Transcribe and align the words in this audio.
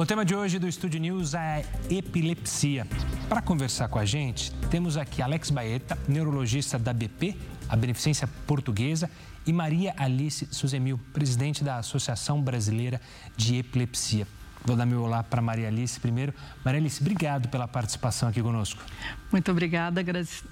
O 0.00 0.06
tema 0.06 0.24
de 0.24 0.34
hoje 0.34 0.58
do 0.58 0.66
Estúdio 0.66 0.98
News 0.98 1.34
é 1.34 1.62
epilepsia. 1.90 2.86
Para 3.28 3.42
conversar 3.42 3.86
com 3.86 3.98
a 3.98 4.04
gente, 4.06 4.50
temos 4.70 4.96
aqui 4.96 5.20
Alex 5.20 5.50
Baeta, 5.50 5.98
neurologista 6.08 6.78
da 6.78 6.90
BP, 6.90 7.36
a 7.68 7.76
Beneficência 7.76 8.26
Portuguesa, 8.46 9.10
e 9.46 9.52
Maria 9.52 9.92
Alice 9.98 10.48
Suzemil, 10.50 10.98
presidente 11.12 11.62
da 11.62 11.76
Associação 11.76 12.40
Brasileira 12.40 12.98
de 13.36 13.56
Epilepsia. 13.56 14.26
Vou 14.64 14.74
dar 14.74 14.86
meu 14.86 15.02
olá 15.02 15.22
para 15.22 15.42
Maria 15.42 15.68
Alice 15.68 16.00
primeiro. 16.00 16.32
Maria 16.64 16.80
Alice, 16.80 17.02
obrigado 17.02 17.50
pela 17.50 17.68
participação 17.68 18.30
aqui 18.30 18.40
conosco. 18.40 18.82
Muito 19.30 19.50
obrigada. 19.50 20.02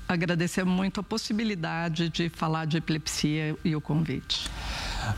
Agradecer 0.06 0.64
muito 0.64 1.00
a 1.00 1.02
possibilidade 1.02 2.10
de 2.10 2.28
falar 2.28 2.66
de 2.66 2.76
epilepsia 2.76 3.56
e 3.65 3.74
o 3.74 3.80
convite. 3.80 4.46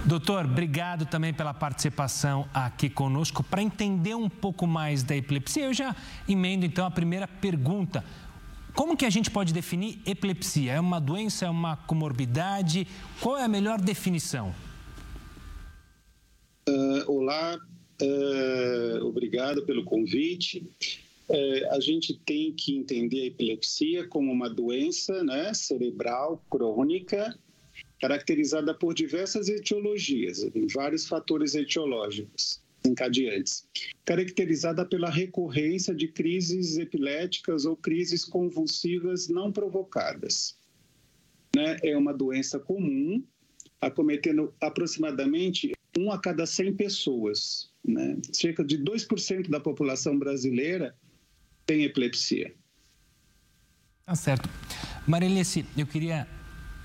Doutor, 0.05 0.45
obrigado 0.45 1.07
também 1.07 1.33
pela 1.33 1.55
participação 1.55 2.49
aqui 2.53 2.89
conosco. 2.89 3.43
Para 3.43 3.63
entender 3.63 4.15
um 4.15 4.29
pouco 4.29 4.67
mais 4.67 5.03
da 5.03 5.17
epilepsia, 5.17 5.65
eu 5.65 5.75
já 5.75 5.95
emendo 6.29 6.65
então 6.65 6.85
a 6.85 6.91
primeira 6.91 7.27
pergunta. 7.27 8.05
Como 8.75 8.97
que 8.97 9.05
a 9.05 9.11
gente 9.11 9.31
pode 9.31 9.53
definir 9.53 9.99
epilepsia? 10.07 10.73
É 10.73 10.81
uma 10.81 11.01
doença, 11.01 11.47
é 11.47 11.51
uma 11.51 11.77
comorbidade? 11.77 12.87
Qual 13.21 13.37
é 13.37 13.45
a 13.45 13.49
melhor 13.49 13.81
definição? 13.81 14.55
Uh, 16.69 17.11
olá, 17.11 17.59
uh, 18.03 19.07
obrigado 19.07 19.63
pelo 19.67 19.85
convite. 19.85 20.67
Uh, 21.29 21.75
a 21.75 21.81
gente 21.81 22.15
tem 22.15 22.53
que 22.53 22.77
entender 22.77 23.23
a 23.23 23.27
epilepsia 23.27 24.07
como 24.09 24.33
uma 24.33 24.49
doença 24.49 25.23
né, 25.25 25.53
cerebral 25.55 26.43
crônica 26.51 27.37
caracterizada 28.01 28.75
por 28.75 28.95
diversas 28.95 29.49
etiologias, 29.49 30.45
vários 30.75 31.07
fatores 31.07 31.55
etiológicos 31.55 32.63
encadeantes, 32.85 33.69
caracterizada 34.05 34.85
pela 34.85 35.11
recorrência 35.11 35.95
de 35.95 36.09
crises 36.09 36.79
epiléticas 36.79 37.65
ou 37.65 37.77
crises 37.77 38.25
convulsivas 38.25 39.29
não 39.29 39.53
provocadas. 39.53 40.57
Né? 41.55 41.77
É 41.83 41.97
uma 41.97 42.15
doença 42.15 42.59
comum, 42.59 43.23
acometendo 43.81 44.55
aproximadamente 44.61 45.73
1 45.99 46.13
a 46.13 46.19
cada 46.19 46.47
100 46.47 46.75
pessoas. 46.75 47.71
Né? 47.85 48.17
Cerca 48.33 48.65
de 48.65 48.79
2% 48.79 49.49
da 49.49 49.61
população 49.61 50.19
brasileira 50.19 50.95
tem 51.67 51.85
epilepsia. 51.85 52.55
Tá 54.07 54.15
certo. 54.15 54.49
Marilice, 55.07 55.65
eu 55.77 55.87
queria, 55.87 56.27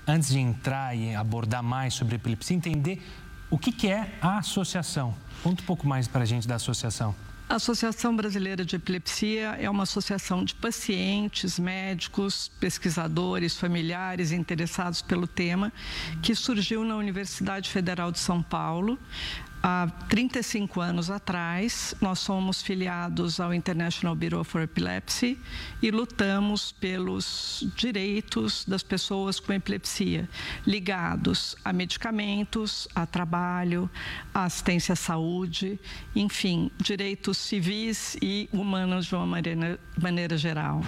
antes 0.06 0.28
de 0.28 0.38
entrar 0.38 0.96
e 0.96 1.14
abordar 1.14 1.62
mais 1.62 1.94
sobre 1.94 2.16
epilepsia, 2.16 2.56
entender 2.56 3.02
o 3.50 3.58
que, 3.58 3.72
que 3.72 3.88
é 3.88 4.18
a 4.20 4.38
associação. 4.38 5.14
Conta 5.42 5.62
um 5.62 5.66
pouco 5.66 5.86
mais 5.86 6.06
para 6.08 6.22
a 6.22 6.26
gente 6.26 6.46
da 6.46 6.56
associação. 6.56 7.14
A 7.48 7.54
Associação 7.54 8.16
Brasileira 8.16 8.64
de 8.64 8.74
Epilepsia 8.74 9.56
é 9.60 9.70
uma 9.70 9.84
associação 9.84 10.44
de 10.44 10.52
pacientes, 10.52 11.60
médicos, 11.60 12.50
pesquisadores, 12.58 13.56
familiares 13.56 14.32
interessados 14.32 15.00
pelo 15.00 15.28
tema, 15.28 15.72
que 16.20 16.34
surgiu 16.34 16.84
na 16.84 16.96
Universidade 16.96 17.70
Federal 17.70 18.10
de 18.10 18.18
São 18.18 18.42
Paulo 18.42 18.98
Há 19.62 19.88
35 20.08 20.80
anos 20.80 21.10
atrás, 21.10 21.94
nós 22.00 22.20
somos 22.20 22.62
filiados 22.62 23.40
ao 23.40 23.52
International 23.52 24.14
Bureau 24.14 24.44
for 24.44 24.62
Epilepsy 24.62 25.38
e 25.82 25.90
lutamos 25.90 26.70
pelos 26.72 27.66
direitos 27.74 28.64
das 28.64 28.82
pessoas 28.82 29.40
com 29.40 29.52
epilepsia, 29.52 30.28
ligados 30.66 31.56
a 31.64 31.72
medicamentos, 31.72 32.86
a 32.94 33.06
trabalho, 33.06 33.90
a 34.32 34.44
assistência 34.44 34.92
à 34.92 34.96
saúde, 34.96 35.80
enfim, 36.14 36.70
direitos 36.78 37.36
civis 37.38 38.16
e 38.22 38.48
humanos 38.52 39.06
de 39.06 39.14
uma 39.14 39.26
maneira, 39.26 39.80
maneira 40.00 40.36
geral. 40.36 40.80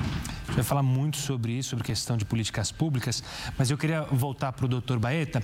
Gente 0.48 0.56
vai 0.56 0.64
falar 0.64 0.82
muito 0.82 1.16
sobre 1.16 1.52
isso, 1.52 1.70
sobre 1.70 1.84
questão 1.84 2.16
de 2.16 2.24
políticas 2.24 2.72
públicas, 2.72 3.22
mas 3.56 3.70
eu 3.70 3.78
queria 3.78 4.02
voltar 4.02 4.52
para 4.52 4.64
o 4.64 4.68
doutor 4.68 4.98
Baeta. 4.98 5.42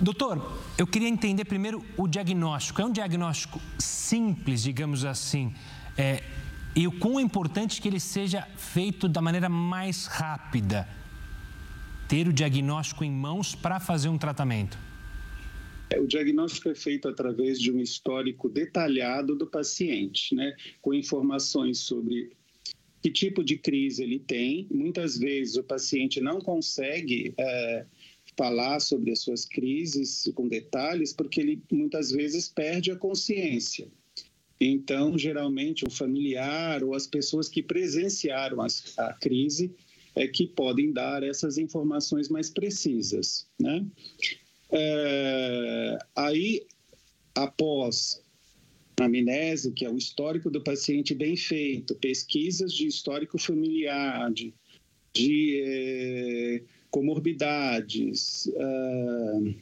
Doutor, 0.00 0.58
eu 0.76 0.86
queria 0.86 1.08
entender 1.08 1.44
primeiro 1.44 1.84
o 1.96 2.08
diagnóstico 2.08 2.40
diagnóstico 2.40 2.80
é 2.80 2.84
um 2.84 2.92
diagnóstico 2.92 3.60
simples, 3.78 4.62
digamos 4.62 5.04
assim, 5.04 5.52
é, 5.96 6.22
e 6.74 6.86
o 6.86 6.92
quão 6.92 7.18
é 7.18 7.22
importante 7.22 7.80
que 7.80 7.88
ele 7.88 8.00
seja 8.00 8.46
feito 8.56 9.08
da 9.08 9.20
maneira 9.20 9.48
mais 9.48 10.06
rápida. 10.06 10.88
Ter 12.08 12.28
o 12.28 12.32
diagnóstico 12.32 13.04
em 13.04 13.10
mãos 13.10 13.54
para 13.54 13.78
fazer 13.78 14.08
um 14.08 14.18
tratamento. 14.18 14.78
É, 15.90 15.98
o 15.98 16.06
diagnóstico 16.06 16.68
é 16.68 16.74
feito 16.74 17.08
através 17.08 17.58
de 17.58 17.72
um 17.72 17.80
histórico 17.80 18.48
detalhado 18.48 19.34
do 19.36 19.46
paciente, 19.46 20.34
né? 20.34 20.54
com 20.80 20.94
informações 20.94 21.78
sobre 21.78 22.30
que 23.02 23.10
tipo 23.10 23.42
de 23.42 23.56
crise 23.56 24.02
ele 24.02 24.18
tem. 24.18 24.66
Muitas 24.70 25.18
vezes 25.18 25.56
o 25.56 25.64
paciente 25.64 26.20
não 26.20 26.40
consegue. 26.40 27.34
É, 27.38 27.86
falar 28.36 28.80
sobre 28.80 29.10
as 29.10 29.20
suas 29.20 29.44
crises 29.44 30.30
com 30.34 30.48
detalhes, 30.48 31.12
porque 31.12 31.40
ele 31.40 31.62
muitas 31.70 32.10
vezes 32.10 32.48
perde 32.48 32.90
a 32.90 32.96
consciência. 32.96 33.88
Então, 34.60 35.16
geralmente, 35.16 35.84
o 35.86 35.90
familiar 35.90 36.84
ou 36.84 36.94
as 36.94 37.06
pessoas 37.06 37.48
que 37.48 37.62
presenciaram 37.62 38.60
as, 38.60 38.98
a 38.98 39.12
crise 39.14 39.74
é 40.14 40.26
que 40.26 40.46
podem 40.46 40.92
dar 40.92 41.22
essas 41.22 41.56
informações 41.56 42.28
mais 42.28 42.50
precisas. 42.50 43.46
Né? 43.58 43.86
É, 44.70 45.98
aí, 46.14 46.66
após 47.34 48.22
amnese, 49.04 49.72
que 49.72 49.84
é 49.84 49.90
o 49.90 49.96
histórico 49.96 50.50
do 50.50 50.62
paciente 50.62 51.14
bem 51.14 51.36
feito, 51.36 51.94
pesquisas 51.96 52.72
de 52.72 52.86
histórico 52.86 53.38
familiar, 53.38 54.32
de, 54.32 54.54
de 55.12 55.62
é, 55.64 56.62
comorbidades, 56.90 58.46
uh, 58.46 59.54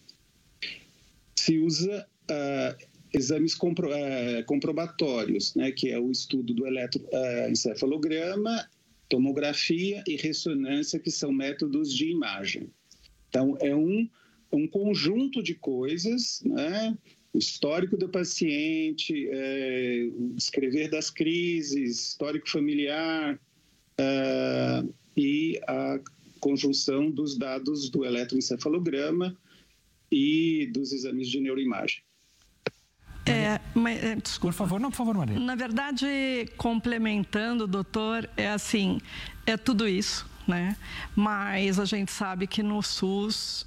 se 1.37 1.59
usa 1.59 2.07
uh, 2.31 2.77
exames 3.13 3.55
compro, 3.55 3.91
uh, 3.91 4.45
comprobatórios, 4.47 5.55
né, 5.55 5.71
que 5.71 5.91
é 5.91 5.99
o 5.99 6.11
estudo 6.11 6.55
do 6.55 6.67
eletroencefalograma, 6.67 8.67
tomografia 9.09 10.03
e 10.07 10.17
ressonância, 10.17 10.99
que 10.99 11.11
são 11.11 11.33
métodos 11.33 11.95
de 11.95 12.11
imagem. 12.11 12.71
Então, 13.29 13.57
é 13.61 13.75
um, 13.75 14.09
um 14.53 14.67
conjunto 14.67 15.43
de 15.43 15.55
coisas, 15.55 16.43
né, 16.45 16.97
o 17.33 17.39
histórico 17.39 17.97
do 17.97 18.09
paciente, 18.09 19.29
é, 19.31 20.09
escrever 20.37 20.91
das 20.91 21.11
crises, 21.11 22.07
histórico 22.09 22.49
familiar 22.49 23.39
e 25.17 25.61
a 25.67 25.99
conjunção 26.41 27.11
dos 27.11 27.37
dados 27.37 27.91
do 27.91 28.05
eletroencefalograma 28.05 29.37
e 30.11 30.71
dos 30.73 30.93
exames 30.93 31.29
de 31.29 31.41
neuroimagem. 31.41 32.03
É, 33.27 33.61
mas, 33.75 34.03
é, 34.03 34.17
Por 34.41 34.53
favor, 34.53 34.81
não, 34.81 34.91
por 34.91 34.97
favor, 34.97 35.17
Maria. 35.17 35.39
Na 35.39 35.55
verdade, 35.55 36.07
complementando, 36.57 37.67
doutor, 37.67 38.29
é 38.37 38.49
assim, 38.49 39.01
é 39.45 39.57
tudo 39.57 39.87
isso, 39.87 40.27
né? 40.47 40.77
Mas 41.15 41.79
a 41.79 41.85
gente 41.85 42.11
sabe 42.11 42.47
que 42.47 42.63
no 42.63 42.83
SUS 42.83 43.67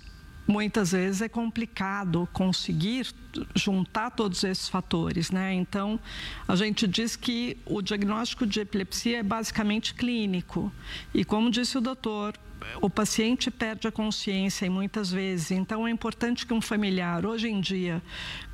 muitas 0.52 0.92
vezes 0.92 1.22
é 1.22 1.30
complicado 1.30 2.28
conseguir 2.34 3.08
juntar 3.56 4.12
todos 4.12 4.44
esses 4.44 4.68
fatores, 4.68 5.32
né? 5.32 5.54
Então, 5.54 6.00
a 6.48 6.56
gente 6.56 6.88
diz 6.88 7.16
que 7.16 7.58
o 7.66 7.82
diagnóstico 7.82 8.46
de 8.46 8.60
epilepsia 8.60 9.20
é 9.20 9.24
basicamente 9.24 9.94
clínico. 9.94 10.72
E 11.14 11.24
como 11.24 11.50
disse 11.50 11.78
o 11.78 11.82
doutor, 11.82 12.38
o 12.82 12.90
paciente 12.90 13.50
perde 13.50 13.88
a 13.88 13.92
consciência 13.92 14.66
e 14.66 14.70
muitas 14.70 15.12
vezes. 15.12 15.52
Então, 15.52 15.88
é 15.88 15.92
importante 15.92 16.46
que 16.46 16.54
um 16.54 16.62
familiar, 16.62 17.26
hoje 17.26 17.48
em 17.48 17.60
dia, 17.62 18.02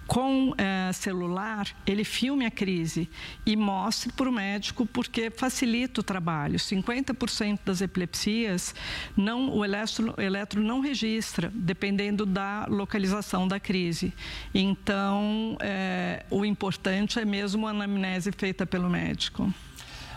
com 0.08 0.54
é, 0.58 0.92
celular, 0.94 1.68
ele 1.86 2.06
filme 2.06 2.46
a 2.46 2.52
crise 2.52 3.10
e 3.46 3.58
mostre 3.58 4.12
para 4.14 4.30
o 4.30 4.32
médico, 4.32 4.86
porque 4.86 5.30
facilita 5.30 6.00
o 6.00 6.04
trabalho. 6.04 6.58
50% 6.58 7.60
das 7.66 7.82
epilepsias, 7.82 8.74
não, 9.18 9.50
o 9.54 9.66
eletro, 9.66 10.16
eletro 10.18 10.62
não 10.62 10.80
registra, 10.80 11.52
dependendo 11.54 12.26
da 12.26 12.66
localização 12.70 13.48
da 13.48 13.60
crise. 13.60 14.14
Então, 14.54 15.58
é, 15.60 16.26
o 16.32 16.46
importante 16.46 17.20
é 17.20 17.26
mesmo 17.26 17.68
a 17.68 17.72
anamnese 17.72 18.32
feita 18.32 18.66
pelo 18.66 18.90
médico. 18.90 19.54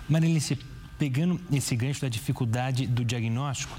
Marilice, 0.09 0.57
pegando 0.99 1.41
esse 1.53 1.75
gancho 1.75 2.03
da 2.03 2.09
dificuldade 2.09 2.87
do 2.87 3.05
diagnóstico, 3.05 3.77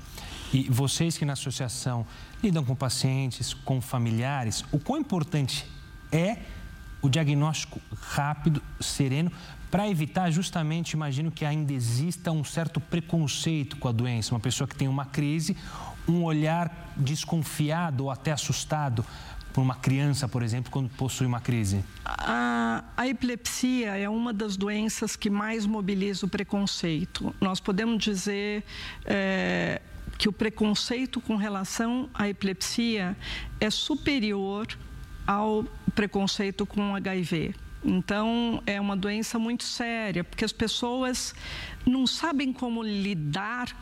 e 0.54 0.64
vocês 0.70 1.18
que 1.18 1.24
na 1.24 1.34
associação 1.34 2.06
lidam 2.44 2.66
com 2.66 2.76
pacientes, 2.76 3.54
com 3.54 3.80
familiares, 3.80 4.66
o 4.72 4.80
quão 4.80 5.00
importante 5.00 5.66
é 6.12 6.38
o 7.02 7.10
diagnóstico 7.10 7.82
rápido, 8.00 8.62
sereno, 8.80 9.32
para 9.72 9.90
evitar 9.90 10.30
justamente, 10.30 10.92
imagino 10.92 11.32
que 11.32 11.46
ainda 11.46 11.72
exista 11.72 12.32
um 12.32 12.44
certo 12.44 12.80
preconceito 12.80 13.78
com 13.78 13.88
a 13.88 13.92
doença. 13.92 14.34
Uma 14.34 14.40
pessoa 14.40 14.68
que 14.68 14.76
tem 14.76 14.88
uma 14.88 15.06
crise, 15.06 15.56
um 16.08 16.24
olhar 16.24 16.92
desconfiado 16.98 18.04
ou 18.04 18.12
até 18.12 18.34
assustado 18.34 19.06
por 19.54 19.62
uma 19.62 19.76
criança, 19.76 20.28
por 20.28 20.44
exemplo, 20.44 20.72
quando 20.72 20.90
possui 20.90 21.26
uma 21.26 21.40
crise? 21.40 21.84
A, 22.06 22.84
a 22.96 23.08
epilepsia 23.08 23.98
é 23.98 24.10
uma 24.10 24.34
das 24.34 24.58
doenças 24.58 25.16
que 25.16 25.30
mais 25.30 25.66
mobiliza 25.66 26.26
o 26.26 26.30
preconceito. 26.30 27.34
Nós 27.40 27.60
podemos 27.60 28.04
dizer 28.04 28.64
é, 29.06 29.82
que 30.18 30.28
o 30.28 30.34
preconceito 30.34 31.22
com 31.22 31.36
relação 31.36 32.10
à 32.14 32.28
epilepsia 32.28 33.16
é 33.60 33.70
superior 33.70 34.68
ao 35.26 35.66
preconceito 35.94 36.66
com 36.66 36.96
HIV. 36.96 37.54
Então, 37.84 38.62
é 38.66 38.80
uma 38.80 38.96
doença 38.96 39.40
muito 39.40 39.64
séria, 39.64 40.24
porque 40.24 40.46
as 40.46 40.52
pessoas 40.52 41.34
não 41.86 42.06
sabem 42.06 42.54
como 42.54 42.84
lidar 42.84 43.76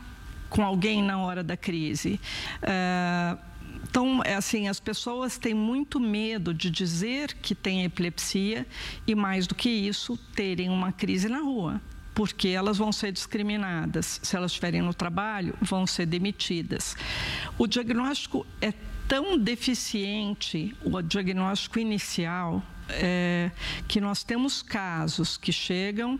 com 0.48 0.64
alguém 0.64 1.02
na 1.02 1.18
hora 1.18 1.44
da 1.44 1.56
crise. 1.56 2.18
É, 2.62 3.36
então, 3.82 4.22
é 4.24 4.34
assim, 4.34 4.68
as 4.68 4.80
pessoas 4.80 5.36
têm 5.36 5.52
muito 5.52 6.00
medo 6.00 6.54
de 6.54 6.70
dizer 6.70 7.34
que 7.34 7.54
têm 7.54 7.84
epilepsia 7.84 8.66
e, 9.06 9.14
mais 9.14 9.46
do 9.46 9.54
que 9.54 9.68
isso, 9.68 10.16
terem 10.34 10.68
uma 10.68 10.92
crise 10.92 11.28
na 11.28 11.40
rua 11.40 11.80
porque 12.12 12.48
elas 12.48 12.76
vão 12.76 12.92
ser 12.92 13.12
discriminadas. 13.12 14.20
Se 14.22 14.36
elas 14.36 14.50
estiverem 14.50 14.82
no 14.82 14.92
trabalho, 14.92 15.54
vão 15.62 15.86
ser 15.86 16.04
demitidas. 16.04 16.94
O 17.56 17.66
diagnóstico 17.66 18.46
é 18.60 18.72
tão 19.10 19.36
deficiente, 19.36 20.72
o 20.84 21.02
diagnóstico 21.02 21.80
inicial, 21.80 22.62
é, 22.90 23.50
que 23.88 24.00
nós 24.00 24.22
temos 24.22 24.62
casos 24.62 25.36
que 25.36 25.50
chegam 25.50 26.16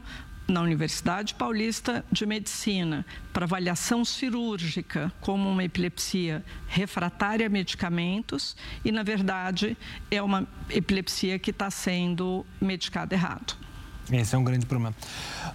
na 0.48 0.60
Universidade 0.60 1.36
Paulista 1.36 2.04
de 2.10 2.26
Medicina 2.26 3.06
para 3.32 3.44
avaliação 3.44 4.04
cirúrgica 4.04 5.12
como 5.20 5.48
uma 5.48 5.62
epilepsia 5.62 6.44
refratária 6.66 7.46
a 7.46 7.48
medicamentos 7.48 8.56
e, 8.84 8.90
na 8.90 9.04
verdade, 9.04 9.76
é 10.10 10.20
uma 10.20 10.44
epilepsia 10.68 11.38
que 11.38 11.52
está 11.52 11.70
sendo 11.70 12.44
medicada 12.60 13.14
errado. 13.14 13.56
Esse 14.10 14.34
é 14.34 14.38
um 14.38 14.42
grande 14.42 14.66
problema. 14.66 14.96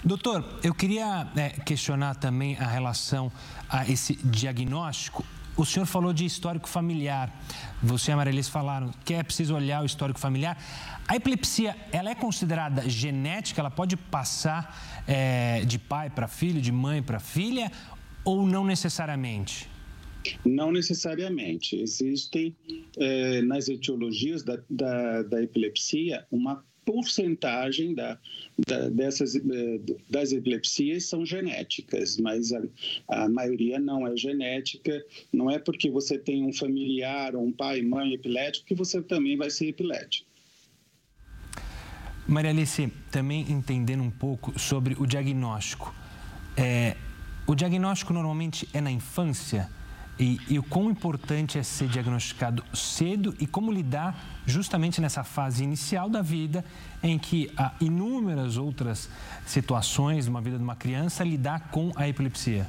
Doutor, 0.01 0.41
eu 0.63 0.73
queria 0.73 1.27
é, 1.35 1.49
questionar 1.49 2.15
também 2.15 2.55
a 2.57 2.65
relação 2.65 3.29
a 3.67 3.85
esse 3.89 4.15
diagnóstico 4.23 5.25
o 5.57 5.65
senhor 5.65 5.85
falou 5.85 6.13
de 6.13 6.25
histórico 6.25 6.67
familiar. 6.67 7.33
Você 7.81 8.11
e 8.11 8.13
a 8.13 8.17
Marilis 8.17 8.49
falaram 8.49 8.91
que 9.03 9.13
é 9.13 9.23
preciso 9.23 9.55
olhar 9.55 9.81
o 9.81 9.85
histórico 9.85 10.19
familiar. 10.19 10.57
A 11.07 11.15
epilepsia, 11.15 11.75
ela 11.91 12.09
é 12.09 12.15
considerada 12.15 12.87
genética? 12.89 13.61
Ela 13.61 13.71
pode 13.71 13.95
passar 13.95 15.03
é, 15.07 15.63
de 15.65 15.79
pai 15.79 16.09
para 16.09 16.27
filho, 16.27 16.61
de 16.61 16.71
mãe 16.71 17.01
para 17.01 17.19
filha, 17.19 17.71
ou 18.23 18.45
não 18.45 18.65
necessariamente? 18.65 19.69
Não 20.43 20.71
necessariamente. 20.71 21.75
Existem 21.75 22.55
é, 22.97 23.41
nas 23.43 23.67
etiologias 23.67 24.43
da, 24.43 24.57
da, 24.69 25.23
da 25.23 25.43
epilepsia 25.43 26.25
uma 26.31 26.63
porcentagem 26.85 27.93
da, 27.93 28.17
da, 28.67 28.89
dessas, 28.89 29.35
eh, 29.35 29.79
das 30.09 30.31
epilepsias 30.31 31.05
são 31.05 31.25
genéticas, 31.25 32.17
mas 32.17 32.53
a, 32.53 32.61
a, 33.09 33.27
maioria 33.27 33.79
não 33.79 34.07
é 34.07 34.15
genética. 34.15 35.03
Não 35.33 35.49
é 35.49 35.57
porque 35.59 35.89
você 35.89 36.17
tem 36.17 36.43
um 36.43 36.53
familiar 36.53 37.35
um 37.35 37.51
pai, 37.51 37.81
mãe 37.81 38.13
epilético 38.13 38.67
que 38.67 38.75
você 38.75 39.01
também 39.01 39.35
vai 39.35 39.49
ser 39.49 39.67
epilético. 39.67 40.27
Maria 42.27 42.51
Alice, 42.51 42.91
também 43.11 43.51
entendendo 43.51 44.01
um 44.01 44.09
pouco 44.09 44.57
sobre 44.57 44.95
o 44.97 45.05
diagnóstico. 45.05 45.93
É, 46.57 46.95
o 47.45 47.53
diagnóstico 47.53 48.13
normalmente 48.13 48.67
é 48.73 48.81
na 48.81 48.89
infância? 48.89 49.69
E, 50.17 50.39
e, 50.47 50.57
o 50.57 50.63
quão 50.63 50.89
importante 50.89 51.59
é 51.59 51.63
ser 51.63 51.89
diagnosticado 51.89 52.63
cedo 52.73 53.35
e 53.37 53.45
como 53.45 53.69
lidar 53.69 54.17
justamente 54.45 55.01
nessa 55.01 55.25
fase 55.25 55.61
inicial 55.61 56.09
da 56.09 56.21
vida 56.21 56.63
em 57.03 57.19
que 57.19 57.51
há 57.57 57.73
inúmeras 57.81 58.55
outras 58.55 59.09
situações 59.45 60.25
numa 60.25 60.39
vida 60.39 60.57
de 60.57 60.63
uma 60.63 60.75
criança 60.75 61.23
lidar 61.23 61.69
com 61.69 61.91
a 61.97 62.07
epilepsia. 62.07 62.65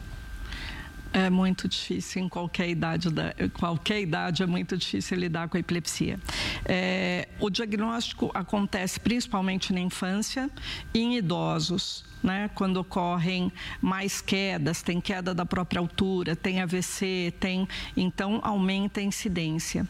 É 1.13 1.31
muito 1.31 1.67
difícil 1.67 2.23
em 2.23 2.29
qualquer 2.29 2.69
idade, 2.69 3.11
da, 3.11 3.35
qualquer 3.55 4.01
idade 4.01 4.43
é 4.43 4.47
muito 4.47 4.77
difícil 4.77 5.17
lidar 5.17 5.49
com 5.49 5.57
a 5.57 5.61
epilepsia. 5.61 6.21
É, 6.65 7.29
o 7.41 7.49
diagnóstico 7.49 8.31
acontece 8.35 9.01
principalmente 9.01 9.73
na 9.73 9.81
infância 9.81 10.51
e 10.93 11.01
em 11.01 11.17
idosos. 11.17 12.05
Né, 12.23 12.51
quando 12.55 12.79
ocorrem 12.79 13.53
mais 13.81 14.21
quedas, 14.21 14.83
tem 14.83 15.01
queda 15.01 15.33
da 15.33 15.47
própria 15.47 15.79
altura, 15.79 16.35
tem 16.35 16.61
AVC, 16.61 17.33
tem, 17.39 17.69
então 17.97 18.41
aumenta 18.43 18.99
a 18.99 19.03
incidência. 19.03 19.87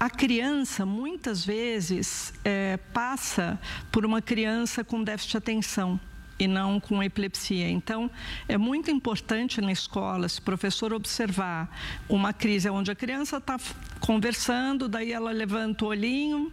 A 0.00 0.08
criança 0.08 0.86
muitas 0.86 1.44
vezes 1.44 2.32
é, 2.42 2.78
passa 2.94 3.60
por 3.92 4.06
uma 4.06 4.22
criança 4.22 4.82
com 4.82 5.02
déficit 5.02 5.32
de 5.32 5.36
atenção 5.36 6.00
e 6.38 6.46
não 6.46 6.78
com 6.78 7.02
epilepsia. 7.02 7.68
Então, 7.68 8.10
é 8.46 8.56
muito 8.56 8.90
importante 8.90 9.60
na 9.60 9.72
escola, 9.72 10.28
se 10.28 10.38
o 10.40 10.42
professor 10.42 10.92
observar 10.92 11.68
uma 12.08 12.32
crise 12.32 12.68
onde 12.70 12.90
a 12.90 12.94
criança 12.94 13.38
está 13.38 13.58
conversando, 14.00 14.88
daí 14.88 15.12
ela 15.12 15.30
levanta 15.30 15.84
o 15.84 15.88
olhinho, 15.88 16.52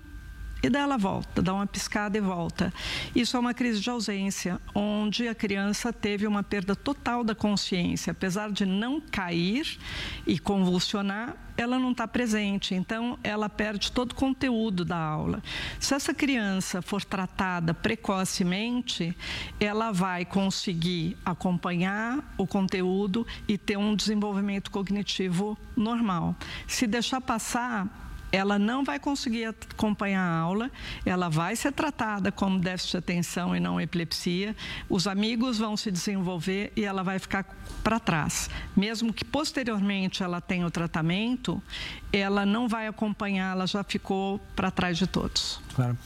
e 0.66 0.70
daí 0.70 0.82
ela 0.82 0.98
volta, 0.98 1.44
dá 1.44 1.54
uma 1.54 1.68
piscada 1.68 2.18
e 2.18 2.22
volta. 2.22 2.74
Isso 3.16 3.38
é 3.38 3.40
uma 3.40 3.54
crise 3.54 3.80
de 3.80 3.88
ausência, 3.88 4.60
onde 4.74 5.28
a 5.28 5.36
criança 5.36 5.94
teve 5.94 6.26
uma 6.26 6.42
perda 6.42 6.76
total 6.76 7.24
da 7.24 7.36
consciência. 7.36 8.10
Apesar 8.10 8.52
de 8.52 8.66
não 8.66 9.00
cair 9.00 9.78
e 10.26 10.40
convulsionar, 10.40 11.38
ela 11.56 11.78
não 11.78 11.92
está 11.92 12.08
presente, 12.08 12.74
então 12.74 13.18
ela 13.24 13.48
perde 13.48 13.92
todo 13.92 14.14
o 14.14 14.16
conteúdo 14.16 14.84
da 14.84 14.98
aula. 14.98 15.42
Se 15.80 15.94
essa 15.94 16.16
criança 16.16 16.82
for 16.82 17.04
tratada 17.04 17.72
precocemente, 17.72 19.16
ela 19.60 19.92
vai 19.92 20.26
conseguir 20.26 21.16
acompanhar 21.24 22.34
o 22.40 22.48
conteúdo 22.48 23.26
e 23.48 23.56
ter 23.56 23.78
um 23.78 23.96
desenvolvimento 23.96 24.72
cognitivo 24.72 25.56
normal. 25.78 26.36
Se 26.68 26.88
deixar 26.88 27.22
passar, 27.22 28.05
ela 28.36 28.60
não 28.60 28.84
vai 28.84 29.00
conseguir 29.00 29.46
acompanhar 29.46 30.22
a 30.22 30.38
aula, 30.38 30.70
ela 31.06 31.30
vai 31.30 31.56
ser 31.56 31.72
tratada 31.72 32.32
como 32.32 32.60
déficit 32.60 32.92
de 32.92 32.98
atenção 32.98 33.56
e 33.56 33.60
não 33.62 33.80
epilepsia, 33.80 34.54
os 34.90 35.08
amigos 35.08 35.58
vão 35.58 35.78
se 35.78 35.90
desenvolver 35.90 36.74
e 36.76 36.84
ela 36.84 37.02
vai 37.02 37.18
ficar 37.18 37.46
para 37.82 37.98
trás. 37.98 38.50
Mesmo 38.76 39.14
que 39.14 39.24
posteriormente 39.24 40.22
ela 40.22 40.42
tenha 40.42 40.68
o 40.68 40.72
tratamento, 40.72 41.64
ela 42.12 42.46
não 42.46 42.68
vai 42.68 42.88
acompanhar, 42.88 43.54
ela 43.54 43.66
já 43.66 43.84
ficou 43.84 44.40
para 44.54 44.70
trás 44.70 44.98
de 44.98 45.08
todos. 45.08 45.62
Claro. 45.74 45.98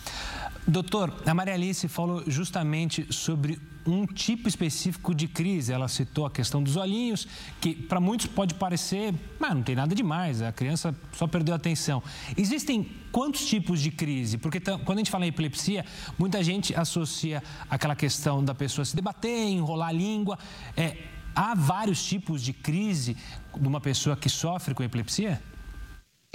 Doutor, 0.67 1.11
a 1.25 1.33
Maria 1.33 1.55
Alice 1.55 1.87
falou 1.87 2.23
justamente 2.27 3.11
sobre 3.11 3.59
um 3.89 4.05
tipo 4.05 4.47
específico 4.47 5.13
de 5.13 5.27
crise. 5.27 5.73
Ela 5.73 5.87
citou 5.87 6.25
a 6.25 6.31
questão 6.31 6.61
dos 6.61 6.75
olhinhos, 6.75 7.27
que 7.59 7.73
para 7.73 7.99
muitos 7.99 8.27
pode 8.27 8.53
parecer, 8.53 9.13
mas 9.39 9.53
não 9.53 9.63
tem 9.63 9.75
nada 9.75 9.93
demais, 9.95 10.41
a 10.41 10.51
criança 10.51 10.95
só 11.11 11.27
perdeu 11.27 11.53
a 11.53 11.57
atenção. 11.57 12.01
Existem 12.37 12.89
quantos 13.11 13.45
tipos 13.45 13.81
de 13.81 13.91
crise? 13.91 14.37
Porque 14.37 14.59
quando 14.59 14.93
a 14.93 14.97
gente 14.97 15.11
fala 15.11 15.25
em 15.25 15.29
epilepsia, 15.29 15.85
muita 16.17 16.43
gente 16.43 16.75
associa 16.75 17.43
aquela 17.69 17.95
questão 17.95 18.43
da 18.43 18.53
pessoa 18.53 18.85
se 18.85 18.95
debater, 18.95 19.49
enrolar 19.49 19.89
a 19.89 19.93
língua. 19.93 20.37
É, 20.75 20.97
há 21.35 21.55
vários 21.55 22.03
tipos 22.03 22.41
de 22.41 22.53
crise 22.53 23.15
de 23.59 23.67
uma 23.67 23.81
pessoa 23.81 24.15
que 24.15 24.29
sofre 24.29 24.73
com 24.73 24.83
epilepsia? 24.83 25.41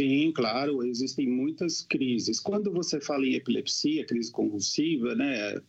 Sim, 0.00 0.32
claro, 0.32 0.84
existem 0.84 1.28
muitas 1.28 1.82
crises. 1.82 2.40
Quando 2.40 2.72
você 2.72 3.00
fala 3.00 3.24
em 3.24 3.34
epilepsia, 3.34 4.04
crise 4.04 4.30
convulsiva, 4.32 5.14
né? 5.14 5.60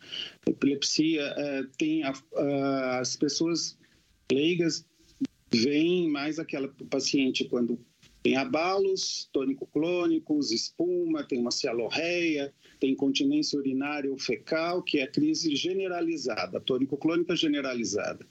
Epilepsia 0.48 1.22
é, 1.22 1.64
tem 1.78 2.04
a, 2.04 2.12
a, 2.36 3.00
as 3.00 3.16
pessoas 3.16 3.78
leigas 4.32 4.84
veem 5.54 6.10
mais 6.10 6.40
aquela 6.40 6.68
paciente 6.90 7.46
quando 7.46 7.80
tem 8.24 8.36
abalos 8.36 9.30
tônico-clônicos, 9.32 10.52
espuma, 10.52 11.24
tem 11.24 11.38
uma 11.38 11.52
cialorreia, 11.52 12.52
tem 12.80 12.94
incontinência 12.94 13.60
urinária 13.60 14.10
ou 14.10 14.18
fecal, 14.18 14.82
que 14.82 14.98
é 14.98 15.06
crise 15.06 15.56
generalizada, 15.56 16.60
tônico-clônica 16.60 17.36
generalizada. 17.36 18.26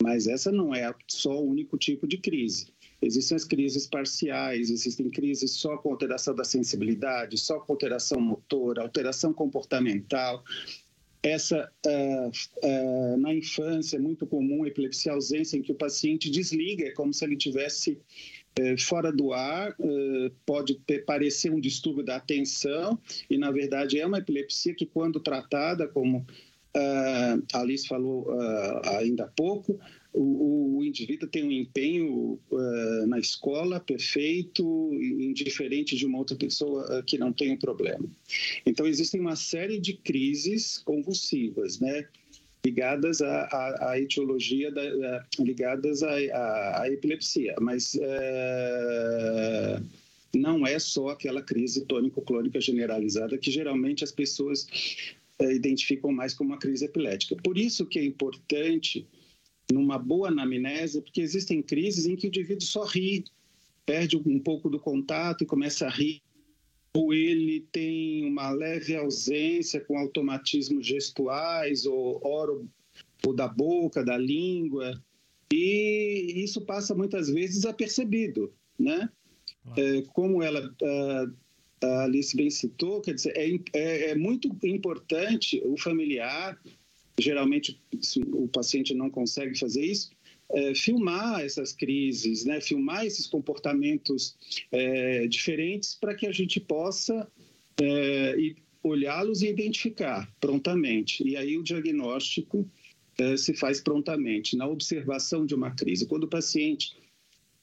Mas 0.00 0.28
essa 0.28 0.52
não 0.52 0.72
é 0.72 0.94
só 1.08 1.42
o 1.42 1.50
único 1.50 1.76
tipo 1.76 2.06
de 2.06 2.18
crise. 2.18 2.72
Existem 3.02 3.36
as 3.36 3.44
crises 3.44 3.86
parciais, 3.86 4.70
existem 4.70 5.10
crises 5.10 5.50
só 5.50 5.76
com 5.76 5.90
alteração 5.90 6.34
da 6.34 6.44
sensibilidade, 6.44 7.36
só 7.36 7.58
com 7.58 7.72
alteração 7.72 8.20
motora, 8.20 8.82
alteração 8.82 9.32
comportamental. 9.32 10.44
Essa, 11.20 11.70
uh, 11.86 12.30
uh, 12.66 13.16
na 13.16 13.34
infância, 13.34 13.96
é 13.96 14.00
muito 14.00 14.26
comum 14.26 14.62
a 14.62 14.68
epilepsia 14.68 15.12
ausência, 15.12 15.56
em 15.56 15.62
que 15.62 15.70
o 15.72 15.74
paciente 15.74 16.30
desliga, 16.30 16.84
é 16.84 16.90
como 16.90 17.12
se 17.12 17.24
ele 17.24 17.36
tivesse 17.36 17.98
uh, 18.58 18.80
fora 18.80 19.12
do 19.12 19.32
ar, 19.32 19.76
pode 20.46 20.74
ter, 20.80 21.04
parecer 21.04 21.52
um 21.52 21.60
distúrbio 21.60 22.04
da 22.04 22.16
atenção, 22.16 22.98
e 23.28 23.36
na 23.36 23.50
verdade 23.50 23.98
é 23.98 24.06
uma 24.06 24.18
epilepsia 24.18 24.74
que, 24.74 24.86
quando 24.86 25.20
tratada, 25.20 25.88
como 25.88 26.26
a 26.74 27.60
Alice 27.60 27.86
falou 27.86 28.28
ainda 28.98 29.24
há 29.24 29.28
pouco, 29.28 29.78
o, 30.12 30.78
o 30.78 30.84
indivíduo 30.84 31.28
tem 31.28 31.44
um 31.44 31.50
empenho 31.50 32.38
uh, 32.50 33.06
na 33.06 33.18
escola 33.18 33.80
perfeito, 33.80 34.92
indiferente 34.94 35.96
de 35.96 36.04
uma 36.04 36.18
outra 36.18 36.36
pessoa 36.36 36.98
uh, 36.98 37.02
que 37.02 37.16
não 37.16 37.32
tem 37.32 37.52
um 37.52 37.56
problema. 37.56 38.04
Então, 38.66 38.86
existem 38.86 39.20
uma 39.20 39.36
série 39.36 39.78
de 39.78 39.94
crises 39.94 40.78
convulsivas, 40.78 41.80
né? 41.80 42.06
ligadas 42.64 43.20
à, 43.20 43.42
à, 43.44 43.90
à 43.90 44.00
etiologia, 44.00 44.70
da, 44.70 44.82
à, 44.82 45.26
ligadas 45.40 46.02
à, 46.02 46.82
à, 46.82 46.88
epilepsia, 46.88 47.54
mas 47.60 47.98
é, 48.00 49.80
não 50.34 50.66
é 50.66 50.78
só 50.78 51.08
aquela 51.08 51.42
crise 51.42 51.84
tônico-clônica 51.86 52.60
generalizada 52.60 53.36
que 53.36 53.50
geralmente 53.50 54.04
as 54.04 54.12
pessoas 54.12 54.66
é, 55.40 55.52
identificam 55.52 56.12
mais 56.12 56.34
como 56.34 56.50
uma 56.50 56.58
crise 56.58 56.84
epilética. 56.84 57.36
Por 57.42 57.58
isso 57.58 57.84
que 57.84 57.98
é 57.98 58.04
importante, 58.04 59.06
numa 59.72 59.98
boa 59.98 60.28
anamnese, 60.28 61.00
porque 61.00 61.20
existem 61.20 61.62
crises 61.62 62.06
em 62.06 62.16
que 62.16 62.26
o 62.26 62.28
indivíduo 62.28 62.66
só 62.66 62.84
ri, 62.84 63.24
perde 63.84 64.16
um 64.16 64.38
pouco 64.38 64.68
do 64.70 64.78
contato 64.78 65.42
e 65.42 65.46
começa 65.46 65.86
a 65.86 65.90
rir. 65.90 66.22
Ou 66.94 67.12
ele 67.14 67.66
tem 67.72 68.24
uma 68.26 68.50
leve 68.50 68.94
ausência 68.94 69.80
com 69.80 69.96
automatismos 69.96 70.86
gestuais 70.86 71.86
ou 71.86 72.20
oro 72.22 72.68
ou 73.26 73.34
da 73.34 73.48
boca, 73.48 74.04
da 74.04 74.18
língua, 74.18 75.00
e 75.52 76.42
isso 76.42 76.62
passa 76.62 76.94
muitas 76.94 77.28
vezes 77.28 77.56
desapercebido, 77.56 78.52
né? 78.78 79.10
É, 79.76 80.02
como 80.12 80.42
ela 80.42 80.74
a, 80.82 81.86
a 81.86 82.04
Alice 82.04 82.36
bem 82.36 82.50
citou, 82.50 83.00
quer 83.00 83.14
dizer, 83.14 83.32
é, 83.36 83.58
é, 83.74 84.10
é 84.10 84.14
muito 84.14 84.48
importante 84.64 85.62
o 85.64 85.76
familiar, 85.76 86.58
geralmente 87.18 87.80
o 88.32 88.48
paciente 88.48 88.94
não 88.94 89.10
consegue 89.10 89.58
fazer 89.58 89.84
isso, 89.84 90.10
é, 90.50 90.74
filmar 90.74 91.40
essas 91.40 91.72
crises, 91.72 92.44
né? 92.44 92.60
filmar 92.60 93.06
esses 93.06 93.26
comportamentos 93.26 94.36
é, 94.70 95.26
diferentes 95.26 95.94
para 95.94 96.14
que 96.14 96.26
a 96.26 96.32
gente 96.32 96.60
possa 96.60 97.30
é, 97.80 98.36
olhá-los 98.82 99.42
e 99.42 99.48
identificar 99.48 100.30
prontamente. 100.40 101.26
E 101.26 101.36
aí 101.36 101.56
o 101.56 101.62
diagnóstico 101.62 102.68
é, 103.18 103.36
se 103.36 103.54
faz 103.54 103.80
prontamente, 103.80 104.56
na 104.56 104.66
observação 104.66 105.46
de 105.46 105.54
uma 105.54 105.70
crise. 105.70 106.06
Quando 106.06 106.24
o 106.24 106.28
paciente 106.28 106.96